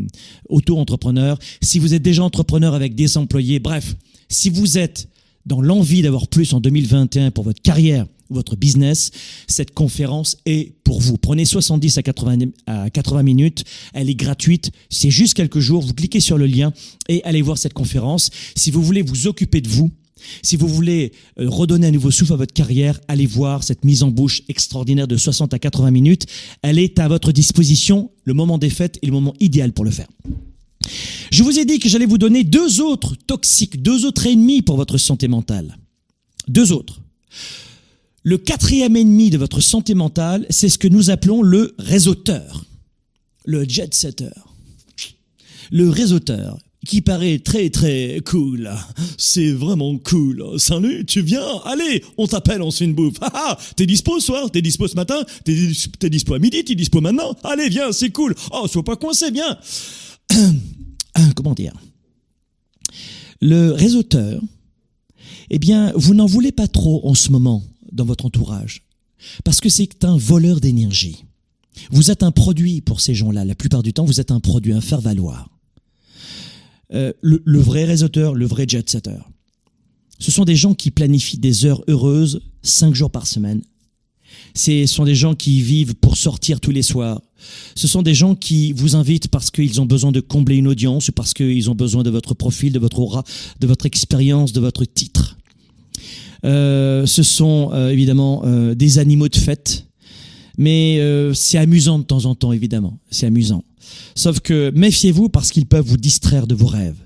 auto-entrepreneur, 0.47 1.37
si 1.61 1.77
vous 1.77 1.93
êtes 1.93 2.03
déjà 2.03 2.23
entrepreneur 2.23 2.73
avec 2.73 2.95
des 2.95 3.17
employés, 3.17 3.59
bref, 3.59 3.95
si 4.29 4.49
vous 4.49 4.77
êtes 4.77 5.09
dans 5.45 5.61
l'envie 5.61 6.01
d'avoir 6.01 6.27
plus 6.27 6.53
en 6.53 6.59
2021 6.59 7.31
pour 7.31 7.43
votre 7.43 7.61
carrière 7.61 8.05
ou 8.29 8.35
votre 8.35 8.55
business, 8.55 9.11
cette 9.47 9.73
conférence 9.73 10.37
est 10.45 10.73
pour 10.83 11.01
vous. 11.01 11.17
Prenez 11.17 11.45
70 11.45 11.97
à 11.97 12.03
80, 12.03 12.37
à 12.67 12.89
80 12.89 13.23
minutes, 13.23 13.63
elle 13.93 14.09
est 14.09 14.15
gratuite, 14.15 14.71
c'est 14.89 15.11
juste 15.11 15.33
quelques 15.33 15.59
jours, 15.59 15.81
vous 15.81 15.93
cliquez 15.93 16.19
sur 16.19 16.37
le 16.37 16.45
lien 16.45 16.71
et 17.09 17.23
allez 17.23 17.41
voir 17.41 17.57
cette 17.57 17.73
conférence. 17.73 18.29
Si 18.55 18.71
vous 18.71 18.81
voulez 18.81 19.01
vous 19.01 19.27
occuper 19.27 19.61
de 19.61 19.69
vous, 19.69 19.91
Si 20.43 20.55
vous 20.55 20.67
voulez 20.67 21.13
euh, 21.39 21.49
redonner 21.49 21.87
un 21.87 21.91
nouveau 21.91 22.11
souffle 22.11 22.33
à 22.33 22.35
votre 22.35 22.53
carrière, 22.53 22.99
allez 23.07 23.25
voir 23.25 23.63
cette 23.63 23.83
mise 23.83 24.03
en 24.03 24.11
bouche 24.11 24.43
extraordinaire 24.49 25.07
de 25.07 25.17
60 25.17 25.53
à 25.53 25.59
80 25.59 25.91
minutes. 25.91 26.25
Elle 26.61 26.79
est 26.79 26.99
à 26.99 27.07
votre 27.07 27.31
disposition. 27.31 28.11
Le 28.23 28.33
moment 28.33 28.57
des 28.57 28.69
fêtes 28.69 28.99
est 29.01 29.07
le 29.07 29.13
moment 29.13 29.33
idéal 29.39 29.73
pour 29.73 29.85
le 29.85 29.91
faire. 29.91 30.07
Je 31.31 31.43
vous 31.43 31.59
ai 31.59 31.65
dit 31.65 31.79
que 31.79 31.89
j'allais 31.89 32.05
vous 32.05 32.17
donner 32.17 32.43
deux 32.43 32.81
autres 32.81 33.15
toxiques, 33.15 33.81
deux 33.81 34.05
autres 34.05 34.27
ennemis 34.27 34.61
pour 34.61 34.77
votre 34.77 34.97
santé 34.97 35.27
mentale. 35.27 35.77
Deux 36.47 36.71
autres. 36.71 37.01
Le 38.23 38.37
quatrième 38.37 38.95
ennemi 38.95 39.29
de 39.29 39.37
votre 39.37 39.61
santé 39.61 39.95
mentale, 39.95 40.45
c'est 40.49 40.69
ce 40.69 40.77
que 40.77 40.87
nous 40.87 41.09
appelons 41.09 41.41
le 41.41 41.73
réseauteur, 41.79 42.65
le 43.45 43.67
jet 43.67 43.93
setter. 43.93 44.29
Le 45.71 45.89
réseauteur 45.89 46.59
qui 46.85 47.01
paraît 47.01 47.39
très 47.39 47.69
très 47.69 48.21
cool. 48.25 48.71
C'est 49.17 49.51
vraiment 49.51 49.97
cool. 49.97 50.43
Salut, 50.57 51.05
tu 51.05 51.21
viens? 51.21 51.45
Allez, 51.65 52.03
on 52.17 52.27
t'appelle, 52.27 52.61
on 52.61 52.71
se 52.71 52.79
fait 52.79 52.85
une 52.85 52.93
bouffe. 52.93 53.17
Ah, 53.21 53.31
ah 53.33 53.57
t'es 53.75 53.85
dispo 53.85 54.19
ce 54.19 54.25
soir? 54.27 54.51
T'es 54.51 54.61
dispo 54.61 54.87
ce 54.87 54.95
matin? 54.95 55.23
T'es 55.45 56.09
dispo 56.09 56.33
à 56.33 56.39
midi? 56.39 56.63
T'es 56.63 56.75
dispo 56.75 57.01
maintenant? 57.01 57.35
Allez, 57.43 57.69
viens, 57.69 57.91
c'est 57.91 58.09
cool. 58.09 58.35
Oh, 58.51 58.67
sois 58.67 58.83
pas 58.83 58.95
coincé, 58.95 59.31
viens. 59.31 59.57
Comment 61.35 61.53
dire? 61.53 61.73
Le 63.41 63.71
réseauteur, 63.71 64.41
eh 65.49 65.59
bien, 65.59 65.91
vous 65.95 66.13
n'en 66.13 66.25
voulez 66.25 66.51
pas 66.51 66.67
trop 66.67 67.07
en 67.07 67.13
ce 67.13 67.31
moment 67.31 67.63
dans 67.91 68.05
votre 68.05 68.25
entourage. 68.25 68.83
Parce 69.43 69.61
que 69.61 69.69
c'est 69.69 70.03
un 70.03 70.17
voleur 70.17 70.59
d'énergie. 70.59 71.25
Vous 71.91 72.11
êtes 72.11 72.23
un 72.23 72.31
produit 72.31 72.81
pour 72.81 73.01
ces 73.01 73.15
gens-là. 73.15 73.45
La 73.45 73.55
plupart 73.55 73.83
du 73.83 73.93
temps, 73.93 74.05
vous 74.05 74.19
êtes 74.19 74.31
un 74.31 74.39
produit, 74.39 74.73
un 74.73 74.81
faire-valoir. 74.81 75.49
Euh, 76.93 77.13
le, 77.21 77.59
vrai 77.59 77.85
réseauteur, 77.85 78.35
le 78.35 78.45
vrai 78.45 78.65
jet-setter. 78.67 79.19
Ce 80.19 80.31
sont 80.31 80.45
des 80.45 80.55
gens 80.55 80.73
qui 80.73 80.91
planifient 80.91 81.37
des 81.37 81.65
heures 81.65 81.83
heureuses 81.87 82.41
cinq 82.61 82.93
jours 82.93 83.11
par 83.11 83.27
semaine. 83.27 83.61
Ce 84.53 84.85
sont 84.85 85.05
des 85.05 85.15
gens 85.15 85.35
qui 85.35 85.61
vivent 85.61 85.95
pour 85.95 86.17
sortir 86.17 86.59
tous 86.59 86.71
les 86.71 86.81
soirs. 86.81 87.21
Ce 87.75 87.87
sont 87.87 88.01
des 88.01 88.13
gens 88.13 88.35
qui 88.35 88.73
vous 88.73 88.95
invitent 88.95 89.27
parce 89.27 89.49
qu'ils 89.49 89.81
ont 89.81 89.85
besoin 89.85 90.11
de 90.11 90.19
combler 90.19 90.57
une 90.57 90.67
audience, 90.67 91.09
parce 91.11 91.33
qu'ils 91.33 91.69
ont 91.69 91.75
besoin 91.75 92.03
de 92.03 92.09
votre 92.09 92.33
profil, 92.33 92.73
de 92.73 92.79
votre 92.79 92.99
aura, 92.99 93.23
de 93.59 93.67
votre 93.67 93.85
expérience, 93.85 94.53
de 94.53 94.59
votre 94.59 94.85
titre. 94.85 95.37
Euh, 96.43 97.05
ce 97.05 97.23
sont 97.23 97.69
euh, 97.73 97.89
évidemment 97.89 98.43
des 98.75 98.99
animaux 98.99 99.29
de 99.29 99.37
fête, 99.37 99.87
mais 100.57 100.99
c'est 101.33 101.57
amusant 101.57 101.99
de 101.99 102.03
temps 102.03 102.25
en 102.25 102.35
temps, 102.35 102.51
évidemment. 102.51 102.99
C'est 103.09 103.25
amusant. 103.25 103.63
Sauf 104.15 104.39
que 104.39 104.71
méfiez-vous 104.75 105.29
parce 105.29 105.51
qu'ils 105.51 105.65
peuvent 105.65 105.85
vous 105.85 105.97
distraire 105.97 106.47
de 106.47 106.55
vos 106.55 106.67
rêves. 106.67 106.97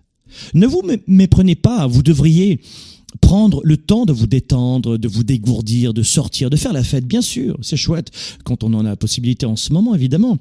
Ne 0.53 0.67
vous 0.67 0.81
méprenez 1.07 1.55
pas, 1.55 1.87
vous 1.87 2.03
devriez 2.03 2.59
prendre 3.21 3.61
le 3.63 3.77
temps 3.77 4.05
de 4.05 4.13
vous 4.13 4.27
détendre, 4.27 4.97
de 4.97 5.07
vous 5.07 5.23
dégourdir, 5.23 5.93
de 5.93 6.03
sortir, 6.03 6.49
de 6.49 6.55
faire 6.55 6.73
la 6.73 6.83
fête, 6.83 7.05
bien 7.05 7.21
sûr, 7.21 7.57
c'est 7.61 7.77
chouette 7.77 8.11
quand 8.43 8.63
on 8.63 8.73
en 8.73 8.85
a 8.85 8.89
la 8.89 8.95
possibilité 8.95 9.45
en 9.45 9.55
ce 9.55 9.73
moment, 9.73 9.95
évidemment, 9.95 10.37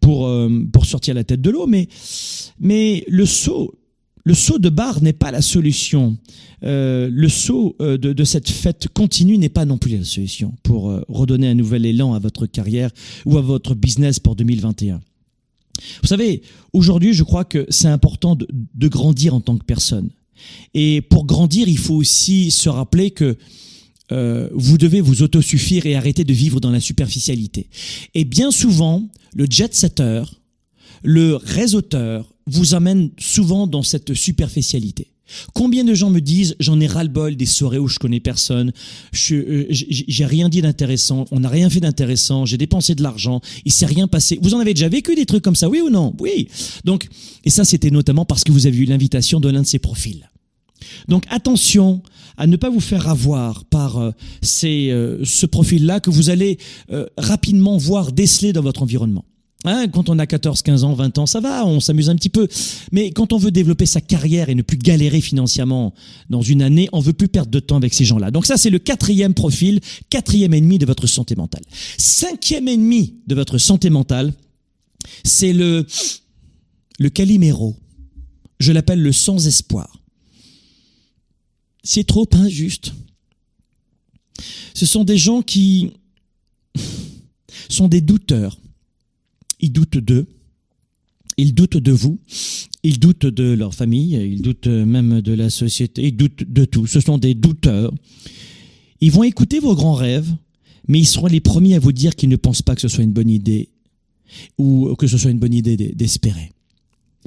pour, 0.00 0.26
euh, 0.26 0.48
pour 0.72 0.86
sortir 0.86 1.14
la 1.14 1.24
tête 1.24 1.40
de 1.40 1.50
l'eau, 1.50 1.66
mais, 1.66 1.88
mais 2.60 3.04
le 3.08 3.26
saut, 3.26 3.74
le 4.24 4.34
saut 4.34 4.58
de 4.58 4.68
barre 4.68 5.02
n'est 5.02 5.12
pas 5.12 5.30
la 5.30 5.42
solution. 5.42 6.16
Euh, 6.62 7.10
le 7.12 7.28
saut 7.28 7.76
euh, 7.80 7.98
de, 7.98 8.12
de, 8.12 8.24
cette 8.24 8.48
fête 8.48 8.88
continue 8.88 9.36
n'est 9.36 9.50
pas 9.50 9.66
non 9.66 9.76
plus 9.76 9.96
la 9.96 10.04
solution 10.04 10.54
pour 10.62 10.98
redonner 11.08 11.48
un 11.48 11.54
nouvel 11.54 11.84
élan 11.84 12.14
à 12.14 12.18
votre 12.18 12.46
carrière 12.46 12.90
ou 13.26 13.36
à 13.36 13.42
votre 13.42 13.74
business 13.74 14.18
pour 14.18 14.34
2021. 14.36 15.00
Vous 16.02 16.08
savez, 16.08 16.42
aujourd'hui, 16.72 17.12
je 17.12 17.22
crois 17.22 17.44
que 17.44 17.66
c'est 17.68 17.88
important 17.88 18.36
de, 18.36 18.46
de, 18.74 18.88
grandir 18.88 19.34
en 19.34 19.40
tant 19.40 19.56
que 19.56 19.64
personne. 19.64 20.10
Et 20.74 21.00
pour 21.00 21.24
grandir, 21.26 21.68
il 21.68 21.78
faut 21.78 21.94
aussi 21.94 22.50
se 22.50 22.68
rappeler 22.68 23.10
que 23.10 23.36
euh, 24.12 24.48
vous 24.52 24.78
devez 24.78 25.00
vous 25.00 25.22
autosuffire 25.22 25.86
et 25.86 25.94
arrêter 25.94 26.24
de 26.24 26.32
vivre 26.32 26.60
dans 26.60 26.70
la 26.70 26.80
superficialité. 26.80 27.68
Et 28.14 28.24
bien 28.24 28.50
souvent, 28.50 29.08
le 29.34 29.46
jet-setter, 29.48 30.24
le 31.02 31.36
réseauteur, 31.36 32.34
vous 32.46 32.74
amène 32.74 33.10
souvent 33.18 33.66
dans 33.66 33.82
cette 33.82 34.14
superficialité. 34.14 35.13
Combien 35.54 35.84
de 35.84 35.94
gens 35.94 36.10
me 36.10 36.20
disent 36.20 36.54
j'en 36.60 36.80
ai 36.80 36.86
ras-le-bol 36.86 37.36
des 37.36 37.46
soirées 37.46 37.78
où 37.78 37.88
je 37.88 37.98
connais 37.98 38.20
personne, 38.20 38.72
euh, 39.30 39.66
j'ai 39.70 40.26
rien 40.26 40.48
dit 40.48 40.62
d'intéressant, 40.62 41.24
on 41.30 41.40
n'a 41.40 41.48
rien 41.48 41.70
fait 41.70 41.80
d'intéressant, 41.80 42.44
j'ai 42.44 42.58
dépensé 42.58 42.94
de 42.94 43.02
l'argent, 43.02 43.40
il 43.64 43.72
s'est 43.72 43.86
rien 43.86 44.06
passé. 44.06 44.38
Vous 44.42 44.54
en 44.54 44.60
avez 44.60 44.74
déjà 44.74 44.88
vécu 44.88 45.14
des 45.14 45.26
trucs 45.26 45.42
comme 45.42 45.56
ça, 45.56 45.68
oui 45.68 45.80
ou 45.80 45.90
non? 45.90 46.14
Oui. 46.20 46.48
Donc 46.84 47.08
et 47.44 47.50
ça 47.50 47.64
c'était 47.64 47.90
notamment 47.90 48.24
parce 48.24 48.44
que 48.44 48.52
vous 48.52 48.66
avez 48.66 48.76
eu 48.76 48.84
l'invitation 48.84 49.40
de 49.40 49.48
l'un 49.48 49.62
de 49.62 49.66
ces 49.66 49.78
profils. 49.78 50.28
Donc 51.08 51.24
attention 51.30 52.02
à 52.36 52.46
ne 52.46 52.56
pas 52.56 52.68
vous 52.68 52.80
faire 52.80 53.08
avoir 53.08 53.64
par 53.64 53.96
euh, 53.98 54.10
ces, 54.42 54.90
euh, 54.90 55.24
ce 55.24 55.46
profil-là 55.46 56.00
que 56.00 56.10
vous 56.10 56.30
allez 56.30 56.58
rapidement 57.16 57.76
voir 57.78 58.12
déceler 58.12 58.52
dans 58.52 58.62
votre 58.62 58.82
environnement. 58.82 59.24
Hein, 59.66 59.88
quand 59.88 60.10
on 60.10 60.18
a 60.18 60.26
14, 60.26 60.60
15 60.60 60.84
ans, 60.84 60.92
20 60.92 61.18
ans, 61.18 61.26
ça 61.26 61.40
va, 61.40 61.66
on 61.66 61.80
s'amuse 61.80 62.10
un 62.10 62.16
petit 62.16 62.28
peu. 62.28 62.48
Mais 62.92 63.10
quand 63.12 63.32
on 63.32 63.38
veut 63.38 63.50
développer 63.50 63.86
sa 63.86 64.02
carrière 64.02 64.50
et 64.50 64.54
ne 64.54 64.60
plus 64.60 64.76
galérer 64.76 65.22
financièrement 65.22 65.94
dans 66.28 66.42
une 66.42 66.60
année, 66.60 66.88
on 66.92 67.00
veut 67.00 67.14
plus 67.14 67.28
perdre 67.28 67.50
de 67.50 67.60
temps 67.60 67.76
avec 67.76 67.94
ces 67.94 68.04
gens-là. 68.04 68.30
Donc 68.30 68.44
ça, 68.44 68.58
c'est 68.58 68.68
le 68.68 68.78
quatrième 68.78 69.32
profil, 69.32 69.80
quatrième 70.10 70.52
ennemi 70.52 70.78
de 70.78 70.84
votre 70.84 71.06
santé 71.06 71.34
mentale. 71.34 71.62
Cinquième 71.96 72.68
ennemi 72.68 73.14
de 73.26 73.34
votre 73.34 73.56
santé 73.56 73.88
mentale, 73.88 74.34
c'est 75.24 75.54
le, 75.54 75.86
le 76.98 77.08
caliméro. 77.08 77.74
Je 78.60 78.72
l'appelle 78.72 79.00
le 79.00 79.12
sans 79.12 79.46
espoir. 79.46 80.00
C'est 81.82 82.06
trop 82.06 82.28
injuste. 82.32 82.92
Ce 84.74 84.84
sont 84.84 85.04
des 85.04 85.18
gens 85.18 85.40
qui 85.40 85.92
sont 87.68 87.88
des 87.88 88.00
douteurs 88.00 88.58
ils 89.64 89.72
doutent 89.72 89.96
d'eux, 89.96 90.26
ils 91.38 91.54
doutent 91.54 91.78
de 91.78 91.92
vous, 91.92 92.18
ils 92.82 93.00
doutent 93.00 93.26
de 93.26 93.54
leur 93.54 93.74
famille, 93.74 94.12
ils 94.14 94.42
doutent 94.42 94.66
même 94.66 95.22
de 95.22 95.32
la 95.32 95.48
société, 95.48 96.06
ils 96.06 96.16
doutent 96.16 96.44
de 96.44 96.66
tout. 96.66 96.86
Ce 96.86 97.00
sont 97.00 97.16
des 97.16 97.34
douteurs. 97.34 97.92
Ils 99.00 99.10
vont 99.10 99.22
écouter 99.22 99.60
vos 99.60 99.74
grands 99.74 99.94
rêves, 99.94 100.30
mais 100.86 100.98
ils 100.98 101.06
seront 101.06 101.28
les 101.28 101.40
premiers 101.40 101.76
à 101.76 101.78
vous 101.78 101.92
dire 101.92 102.14
qu'ils 102.14 102.28
ne 102.28 102.36
pensent 102.36 102.60
pas 102.60 102.74
que 102.74 102.82
ce 102.82 102.88
soit 102.88 103.04
une 103.04 103.12
bonne 103.12 103.30
idée 103.30 103.70
ou 104.58 104.94
que 104.96 105.06
ce 105.06 105.16
soit 105.16 105.30
une 105.30 105.38
bonne 105.38 105.54
idée 105.54 105.76
d'espérer. 105.76 106.52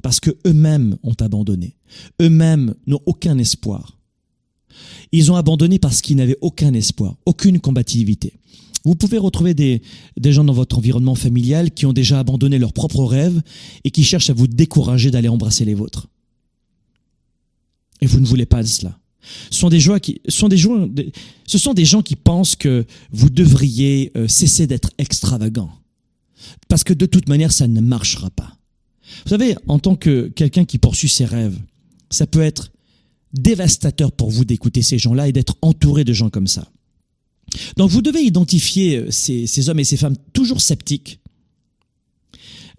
Parce 0.04 0.20
que 0.20 0.30
eux-mêmes 0.46 0.98
ont 1.02 1.16
abandonné. 1.20 1.76
Eux-mêmes 2.22 2.76
n'ont 2.86 3.02
aucun 3.08 3.40
espoir. 3.40 3.98
Ils 5.12 5.32
ont 5.32 5.36
abandonné 5.36 5.80
parce 5.80 6.02
qu'ils 6.02 6.18
n'avaient 6.18 6.38
aucun 6.42 6.74
espoir, 6.76 7.16
aucune 7.26 7.60
combativité. 7.60 8.34
Vous 8.88 8.96
pouvez 8.96 9.18
retrouver 9.18 9.54
des, 9.54 9.82
gens 10.24 10.46
dans 10.46 10.54
votre 10.54 10.78
environnement 10.78 11.14
familial 11.14 11.72
qui 11.72 11.86
ont 11.86 11.92
déjà 11.92 12.20
abandonné 12.20 12.58
leurs 12.58 12.72
propres 12.72 13.04
rêves 13.04 13.42
et 13.84 13.92
qui 13.92 14.02
cherchent 14.06 14.30
à 14.30 14.34
vous 14.34 14.48
décourager 14.48 15.12
d'aller 15.12 15.28
embrasser 15.28 15.66
les 15.66 15.74
vôtres. 15.74 16.08
Et 18.00 18.06
vous 18.06 18.22
ne 18.22 18.26
voulez 18.26 18.46
pas 18.46 18.64
de 18.64 18.68
cela. 18.68 18.98
Ce 19.52 19.60
sont 19.60 19.68
des 19.68 19.82
gens 19.82 20.00
qui, 20.00 20.22
ce 20.30 21.58
sont 21.58 21.74
des 21.74 21.86
gens 21.86 22.02
qui 22.02 22.16
pensent 22.16 22.56
que 22.56 22.86
vous 23.12 23.30
devriez 23.30 24.14
euh, 24.16 24.30
cesser 24.30 24.68
d'être 24.68 24.92
extravagant. 24.98 25.70
Parce 26.70 26.86
que 26.86 26.94
de 26.94 27.06
toute 27.06 27.28
manière, 27.28 27.52
ça 27.52 27.68
ne 27.68 27.82
marchera 27.82 28.30
pas. 28.30 28.56
Vous 29.26 29.32
savez, 29.32 29.58
en 29.68 29.80
tant 29.80 29.98
que 29.98 30.30
quelqu'un 30.30 30.64
qui 30.64 30.78
poursuit 30.78 31.10
ses 31.10 31.26
rêves, 31.26 31.60
ça 32.10 32.26
peut 32.26 32.42
être 32.42 32.72
dévastateur 33.34 34.14
pour 34.14 34.32
vous 34.32 34.46
d'écouter 34.46 34.82
ces 34.82 34.98
gens-là 34.98 35.28
et 35.28 35.34
d'être 35.34 35.58
entouré 35.62 36.06
de 36.06 36.14
gens 36.14 36.30
comme 36.30 36.48
ça. 36.48 36.72
Donc 37.78 37.90
vous 37.90 38.02
devez 38.02 38.22
identifier 38.22 38.98
euh, 38.98 39.12
ces, 39.12 39.70
hommes 39.70 39.80
et 39.80 39.84
ces 39.84 39.98
femmes 39.98 40.16
toujours 40.34 40.62
sceptiques 40.62 41.20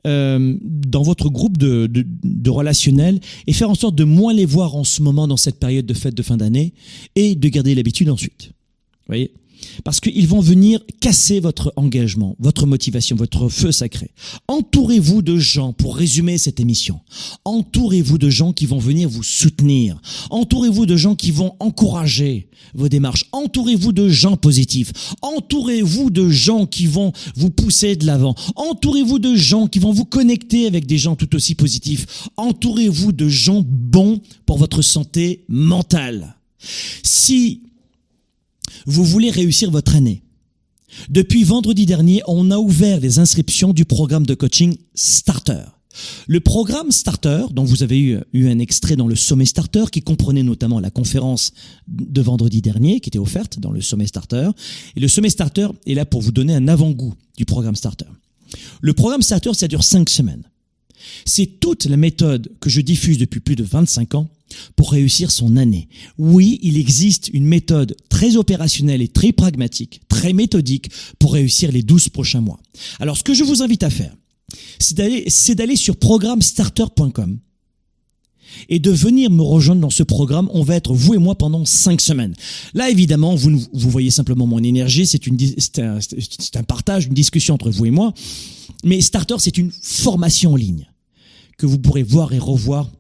euh, 0.07 0.57
dans 0.63 1.03
votre 1.03 1.29
groupe 1.29 1.57
de, 1.59 1.87
de, 1.87 2.05
de, 2.07 2.51
relationnels 2.51 3.21
et 3.47 3.53
faire 3.53 3.71
en 3.71 3.75
sorte 3.75 3.95
de 3.95 4.05
moins 4.05 4.33
les 4.33 4.47
voir 4.47 4.77
en 4.77 4.85
ce 4.85 5.03
moment 5.03 5.27
dans 5.27 5.37
cette 5.37 5.59
période 5.59 5.87
de 5.87 5.95
fête 5.95 6.15
de 6.15 6.23
fin 6.23 6.37
d'année 6.37 6.73
et 7.17 7.35
de 7.35 7.49
garder 7.49 7.75
l'habitude 7.75 8.09
ensuite. 8.09 8.53
Voyez? 9.07 9.33
Parce 9.85 10.01
qu'ils 10.01 10.27
vont 10.27 10.41
venir 10.41 10.81
casser 11.01 11.41
votre 11.41 11.73
engagement, 11.77 12.37
votre 12.39 12.67
motivation, 12.67 13.17
votre 13.17 13.49
feu 13.49 13.73
sacré. 13.73 14.11
Entourez-vous 14.49 15.23
de 15.23 15.39
gens, 15.39 15.73
pour 15.73 15.97
résumer 15.97 16.39
cette 16.39 16.61
émission, 16.61 17.01
entourez-vous 17.45 18.19
de 18.19 18.31
gens 18.31 18.53
qui 18.53 18.67
vont 18.67 18.79
venir 18.79 19.09
vous 19.09 19.23
soutenir. 19.23 20.01
Entourez-vous 20.31 20.87
de 20.87 20.97
gens 20.97 21.15
qui 21.15 21.31
vont 21.31 21.55
encourager 21.61 22.49
vos 22.75 22.89
démarches. 22.89 23.25
Entourez-vous 23.33 23.93
de 23.93 24.09
gens 24.09 24.37
positifs. 24.37 24.93
Entourez-vous 25.23 26.11
de 26.11 26.29
gens 26.29 26.67
qui 26.67 26.87
vont 26.87 27.13
vous 27.37 27.51
pousser 27.51 27.97
de 27.97 28.07
l'avant. 28.07 28.35
Entourez-vous 28.57 29.19
de 29.19 29.35
gens 29.35 29.67
qui 29.67 29.79
vont 29.79 29.93
vous 29.93 30.05
connecter 30.05 30.67
avec 30.67 30.87
des 30.87 30.99
gens 30.99 31.17
tout 31.17 31.35
aussi 31.35 31.55
positifs. 31.55 32.29
Entourez-vous 32.37 33.13
de 33.13 33.29
gens 33.29 33.65
bons 33.67 34.21
pour 34.47 34.59
votre 34.59 34.83
santé 34.83 35.45
mentale. 35.49 36.37
Si 37.03 37.63
vous 38.87 39.05
voulez 39.05 39.31
réussir 39.31 39.71
votre 39.71 39.97
année. 39.97 40.23
Depuis 41.11 41.45
vendredi 41.45 41.87
dernier, 41.87 42.23
on 42.27 42.51
a 42.51 42.59
ouvert 42.59 43.01
les 43.01 43.19
inscriptions 43.19 43.73
du 43.73 43.85
programme 43.85 44.27
de 44.27 44.35
coaching 44.35 44.77
Starter. 44.95 45.65
Le 46.27 46.41
programme 46.41 46.91
Starter, 46.91 47.47
dont 47.51 47.65
vous 47.65 47.83
avez 47.83 47.99
eu, 48.33 48.49
un 48.49 48.59
extrait 48.59 48.97
dans 48.97 49.09
le 49.09 49.17
Sommet 49.17 49.47
Starter, 49.47 49.85
qui 49.91 50.03
comprenait 50.03 50.43
notamment 50.43 50.81
la 50.81 50.91
conférence 50.91 51.53
de 51.89 52.21
vendredi 52.21 52.63
dernier, 52.63 53.01
qui 53.01 53.09
était 53.09 53.19
offerte 53.19 53.59
dans 53.59 53.73
le 53.73 53.81
Sommet 53.81 54.07
Starter. 54.07 54.51
Et 54.97 55.01
le 55.01 55.09
Sommet 55.09 55.31
Starter 55.31 55.69
est 55.87 55.95
là 55.95 56.05
pour 56.05 56.23
vous 56.23 56.33
donner 56.33 56.55
un 56.55 56.69
avant-goût 56.69 57.15
du 57.37 57.45
programme 57.45 57.77
Starter. 57.77 58.07
Le 58.81 58.93
programme 58.93 59.23
Starter, 59.23 59.55
ça 59.55 59.69
dure 59.69 59.85
cinq 59.85 60.09
semaines. 60.09 60.45
C'est 61.25 61.61
toute 61.61 61.85
la 61.87 61.97
méthode 61.97 62.51
que 62.61 62.71
je 62.71 62.81
diffuse 62.81 63.19
depuis 63.19 63.41
plus 63.41 63.57
de 63.57 63.65
25 63.65 64.15
ans 64.15 64.29
pour 64.77 64.93
réussir 64.93 65.31
son 65.31 65.57
année. 65.57 65.89
Oui, 66.19 66.59
il 66.63 66.79
existe 66.79 67.29
une 67.33 67.47
méthode 67.47 67.97
très 68.09 68.37
opérationnelle 68.37 69.03
et 69.03 69.09
très 69.09 69.33
pragmatique, 69.33 70.01
très 70.09 70.33
méthodique 70.33 70.91
pour 71.19 71.33
réussir 71.33 71.73
les 71.73 71.83
12 71.83 72.09
prochains 72.11 72.41
mois. 72.41 72.61
Alors 73.01 73.17
ce 73.17 73.25
que 73.25 73.35
je 73.35 73.45
vous 73.45 73.63
invite 73.63 73.83
à 73.83 73.91
faire, 73.91 74.15
c'est 74.79 74.95
d'aller, 74.95 75.77
sur 75.77 75.97
programmestarter.com 75.97 77.39
et 78.69 78.79
de 78.79 78.91
venir 78.91 79.31
me 79.31 79.43
rejoindre 79.43 79.83
dans 79.83 79.91
ce 79.91 80.03
programme. 80.03 80.49
On 80.53 80.63
va 80.63 80.77
être 80.77 80.95
vous 80.95 81.15
et 81.15 81.19
moi 81.19 81.35
pendant 81.35 81.65
cinq 81.65 82.01
semaines. 82.01 82.35
Là, 82.75 82.91
évidemment, 82.91 83.35
vous, 83.35 83.63
vous 83.73 83.91
voyez 83.91 84.11
simplement 84.11 84.47
mon 84.47 84.63
énergie. 84.63 85.07
C'est 85.07 85.29
un, 85.79 85.99
c'est 86.01 86.57
un 86.57 86.63
partage, 86.63 87.07
une 87.07 87.15
discussion 87.15 87.55
entre 87.55 87.71
vous 87.71 87.87
et 87.87 87.91
moi. 87.91 88.15
Mais 88.85 89.01
Starter, 89.01 89.37
c'est 89.39 89.59
une 89.59 89.71
formation 89.83 90.53
en 90.53 90.57
ligne 90.57 90.89
que 91.59 91.67
vous 91.67 91.79
pourrez 91.79 92.03
voir 92.03 92.33
et 92.33 92.39
revoir 92.39 92.91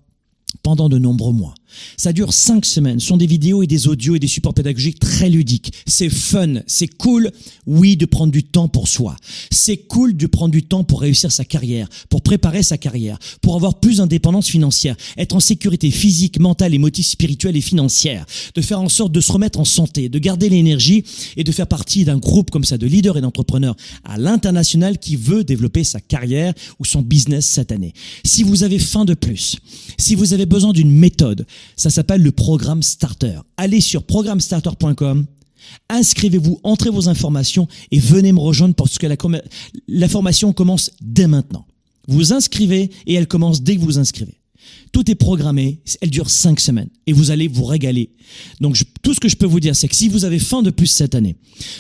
pendant 0.62 0.88
de 0.88 0.98
nombreux 0.98 1.32
mois. 1.32 1.54
Ça 1.96 2.12
dure 2.12 2.32
cinq 2.32 2.64
semaines. 2.64 3.00
Ce 3.00 3.06
sont 3.06 3.16
des 3.16 3.26
vidéos 3.26 3.62
et 3.62 3.66
des 3.66 3.88
audios 3.88 4.16
et 4.16 4.18
des 4.18 4.26
supports 4.26 4.54
pédagogiques 4.54 4.98
très 4.98 5.28
ludiques. 5.28 5.72
C'est 5.86 6.10
fun, 6.10 6.60
c'est 6.66 6.88
cool, 6.88 7.30
oui, 7.66 7.96
de 7.96 8.06
prendre 8.06 8.32
du 8.32 8.44
temps 8.44 8.68
pour 8.68 8.88
soi. 8.88 9.16
C'est 9.50 9.76
cool 9.76 10.16
de 10.16 10.26
prendre 10.26 10.52
du 10.52 10.62
temps 10.62 10.84
pour 10.84 11.00
réussir 11.00 11.32
sa 11.32 11.44
carrière, 11.44 11.88
pour 12.08 12.22
préparer 12.22 12.62
sa 12.62 12.78
carrière, 12.78 13.18
pour 13.40 13.56
avoir 13.56 13.80
plus 13.80 13.98
d'indépendance 13.98 14.48
financière, 14.48 14.96
être 15.16 15.34
en 15.34 15.40
sécurité 15.40 15.90
physique, 15.90 16.40
mentale, 16.40 16.74
émotive, 16.74 17.06
spirituelle 17.06 17.56
et 17.56 17.60
financière, 17.60 18.26
de 18.54 18.62
faire 18.62 18.80
en 18.80 18.88
sorte 18.88 19.12
de 19.12 19.20
se 19.20 19.32
remettre 19.32 19.60
en 19.60 19.64
santé, 19.64 20.08
de 20.08 20.18
garder 20.18 20.48
l'énergie 20.48 21.04
et 21.36 21.44
de 21.44 21.52
faire 21.52 21.66
partie 21.66 22.04
d'un 22.04 22.18
groupe 22.18 22.50
comme 22.50 22.64
ça 22.64 22.78
de 22.78 22.86
leaders 22.86 23.16
et 23.16 23.20
d'entrepreneurs 23.20 23.76
à 24.04 24.18
l'international 24.18 24.98
qui 24.98 25.16
veut 25.16 25.44
développer 25.44 25.84
sa 25.84 26.00
carrière 26.00 26.54
ou 26.78 26.84
son 26.84 27.02
business 27.02 27.46
cette 27.46 27.72
année. 27.72 27.92
Si 28.24 28.42
vous 28.42 28.62
avez 28.62 28.78
faim 28.78 29.04
de 29.04 29.14
plus, 29.14 29.56
si 29.98 30.14
vous 30.14 30.32
avez 30.32 30.46
besoin 30.46 30.72
d'une 30.72 30.90
méthode, 30.90 31.46
ça 31.76 31.90
s'appelle 31.90 32.22
le 32.22 32.32
programme 32.32 32.82
Starter. 32.82 33.40
Allez 33.56 33.80
sur 33.80 34.02
programmestarter.com. 34.02 35.26
Inscrivez-vous, 35.90 36.60
entrez 36.62 36.90
vos 36.90 37.08
informations 37.08 37.68
et 37.90 37.98
venez 37.98 38.32
me 38.32 38.40
rejoindre 38.40 38.74
parce 38.74 38.98
que 38.98 39.06
la, 39.06 40.08
formation 40.08 40.52
commence 40.52 40.90
dès 41.00 41.26
maintenant. 41.26 41.66
Vous 42.06 42.32
inscrivez 42.32 42.90
et 43.06 43.14
elle 43.14 43.26
commence 43.26 43.62
dès 43.62 43.76
que 43.76 43.82
vous 43.82 43.98
inscrivez. 43.98 44.34
Tout 44.92 45.10
est 45.10 45.14
programmé, 45.14 45.80
elle 46.00 46.10
dure 46.10 46.30
cinq 46.30 46.60
semaines 46.60 46.88
et 47.06 47.12
vous 47.12 47.30
allez 47.30 47.48
vous 47.48 47.64
régaler. 47.64 48.10
Donc 48.60 48.78
tout 49.02 49.12
ce 49.12 49.20
que 49.20 49.28
je 49.28 49.36
peux 49.36 49.46
vous 49.46 49.60
dire, 49.60 49.76
c'est 49.76 49.88
que 49.88 49.96
si 49.96 50.08
vous 50.08 50.24
avez 50.24 50.38
faim 50.38 50.62
de 50.62 50.70
plus 50.70 50.86
cette 50.86 51.14
année, 51.14 51.36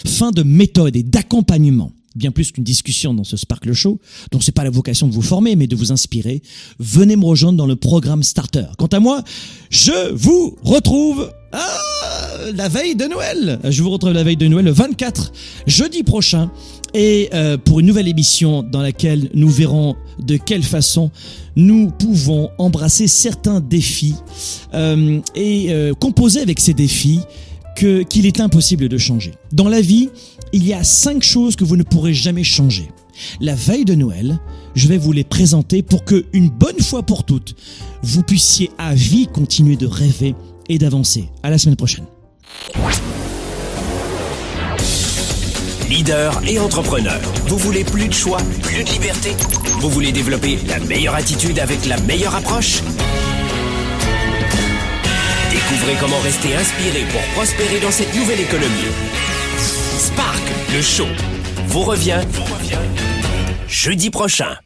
fin 0.06 0.30
de 0.30 0.42
méthode 0.42 0.96
et 0.96 1.02
d'accompagnement, 1.02 1.92
bien 2.18 2.30
plus 2.30 2.52
qu'une 2.52 2.64
discussion 2.64 3.14
dans 3.14 3.24
ce 3.24 3.36
Sparkle 3.36 3.72
Show, 3.72 4.00
dont 4.30 4.40
c'est 4.40 4.52
pas 4.52 4.64
la 4.64 4.70
vocation 4.70 5.06
de 5.06 5.12
vous 5.12 5.22
former, 5.22 5.56
mais 5.56 5.66
de 5.66 5.76
vous 5.76 5.92
inspirer, 5.92 6.42
venez 6.78 7.16
me 7.16 7.24
rejoindre 7.24 7.58
dans 7.58 7.66
le 7.66 7.76
programme 7.76 8.22
Starter. 8.22 8.66
Quant 8.76 8.86
à 8.86 9.00
moi, 9.00 9.22
je 9.70 10.12
vous 10.12 10.56
retrouve 10.62 11.32
ah, 11.52 11.78
la 12.54 12.68
veille 12.68 12.94
de 12.94 13.06
Noël. 13.06 13.58
Je 13.64 13.82
vous 13.82 13.90
retrouve 13.90 14.12
la 14.12 14.22
veille 14.22 14.36
de 14.36 14.46
Noël 14.46 14.66
le 14.66 14.70
24, 14.70 15.32
jeudi 15.66 16.02
prochain, 16.02 16.50
et 16.94 17.30
euh, 17.32 17.56
pour 17.56 17.80
une 17.80 17.86
nouvelle 17.86 18.08
émission 18.08 18.62
dans 18.62 18.82
laquelle 18.82 19.30
nous 19.34 19.48
verrons 19.48 19.96
de 20.18 20.36
quelle 20.36 20.62
façon 20.62 21.10
nous 21.56 21.90
pouvons 21.90 22.50
embrasser 22.58 23.08
certains 23.08 23.60
défis 23.60 24.14
euh, 24.74 25.20
et 25.34 25.66
euh, 25.70 25.94
composer 25.94 26.40
avec 26.40 26.60
ces 26.60 26.74
défis 26.74 27.20
qu'il 27.76 28.26
est 28.26 28.40
impossible 28.40 28.88
de 28.88 28.98
changer. 28.98 29.34
Dans 29.52 29.68
la 29.68 29.80
vie, 29.80 30.10
il 30.52 30.66
y 30.66 30.72
a 30.72 30.84
cinq 30.84 31.22
choses 31.22 31.56
que 31.56 31.64
vous 31.64 31.76
ne 31.76 31.82
pourrez 31.82 32.14
jamais 32.14 32.44
changer. 32.44 32.90
La 33.40 33.54
veille 33.54 33.84
de 33.84 33.94
Noël, 33.94 34.38
je 34.74 34.88
vais 34.88 34.98
vous 34.98 35.12
les 35.12 35.24
présenter 35.24 35.82
pour 35.82 36.04
que, 36.04 36.26
une 36.32 36.48
bonne 36.48 36.80
fois 36.80 37.02
pour 37.02 37.24
toutes, 37.24 37.56
vous 38.02 38.22
puissiez 38.22 38.70
à 38.78 38.94
vie 38.94 39.26
continuer 39.26 39.76
de 39.76 39.86
rêver 39.86 40.34
et 40.68 40.78
d'avancer. 40.78 41.28
À 41.42 41.50
la 41.50 41.58
semaine 41.58 41.76
prochaine. 41.76 42.04
Leader 45.88 46.40
et 46.46 46.58
entrepreneur, 46.58 47.18
vous 47.46 47.56
voulez 47.56 47.82
plus 47.82 48.08
de 48.08 48.12
choix, 48.12 48.38
plus 48.62 48.84
de 48.84 48.90
liberté? 48.90 49.30
Vous 49.80 49.88
voulez 49.88 50.12
développer 50.12 50.58
la 50.68 50.78
meilleure 50.80 51.14
attitude 51.14 51.58
avec 51.58 51.86
la 51.86 51.98
meilleure 52.02 52.34
approche? 52.34 52.82
Découvrez 55.50 55.94
comment 55.98 56.20
rester 56.20 56.54
inspiré 56.54 57.04
pour 57.10 57.22
prospérer 57.34 57.80
dans 57.80 57.90
cette 57.90 58.14
nouvelle 58.14 58.40
économie. 58.40 59.37
Spark, 59.98 60.40
le 60.72 60.80
show, 60.80 61.08
vous 61.66 61.82
revient, 61.82 62.20
jeudi 63.66 64.10
prochain. 64.10 64.56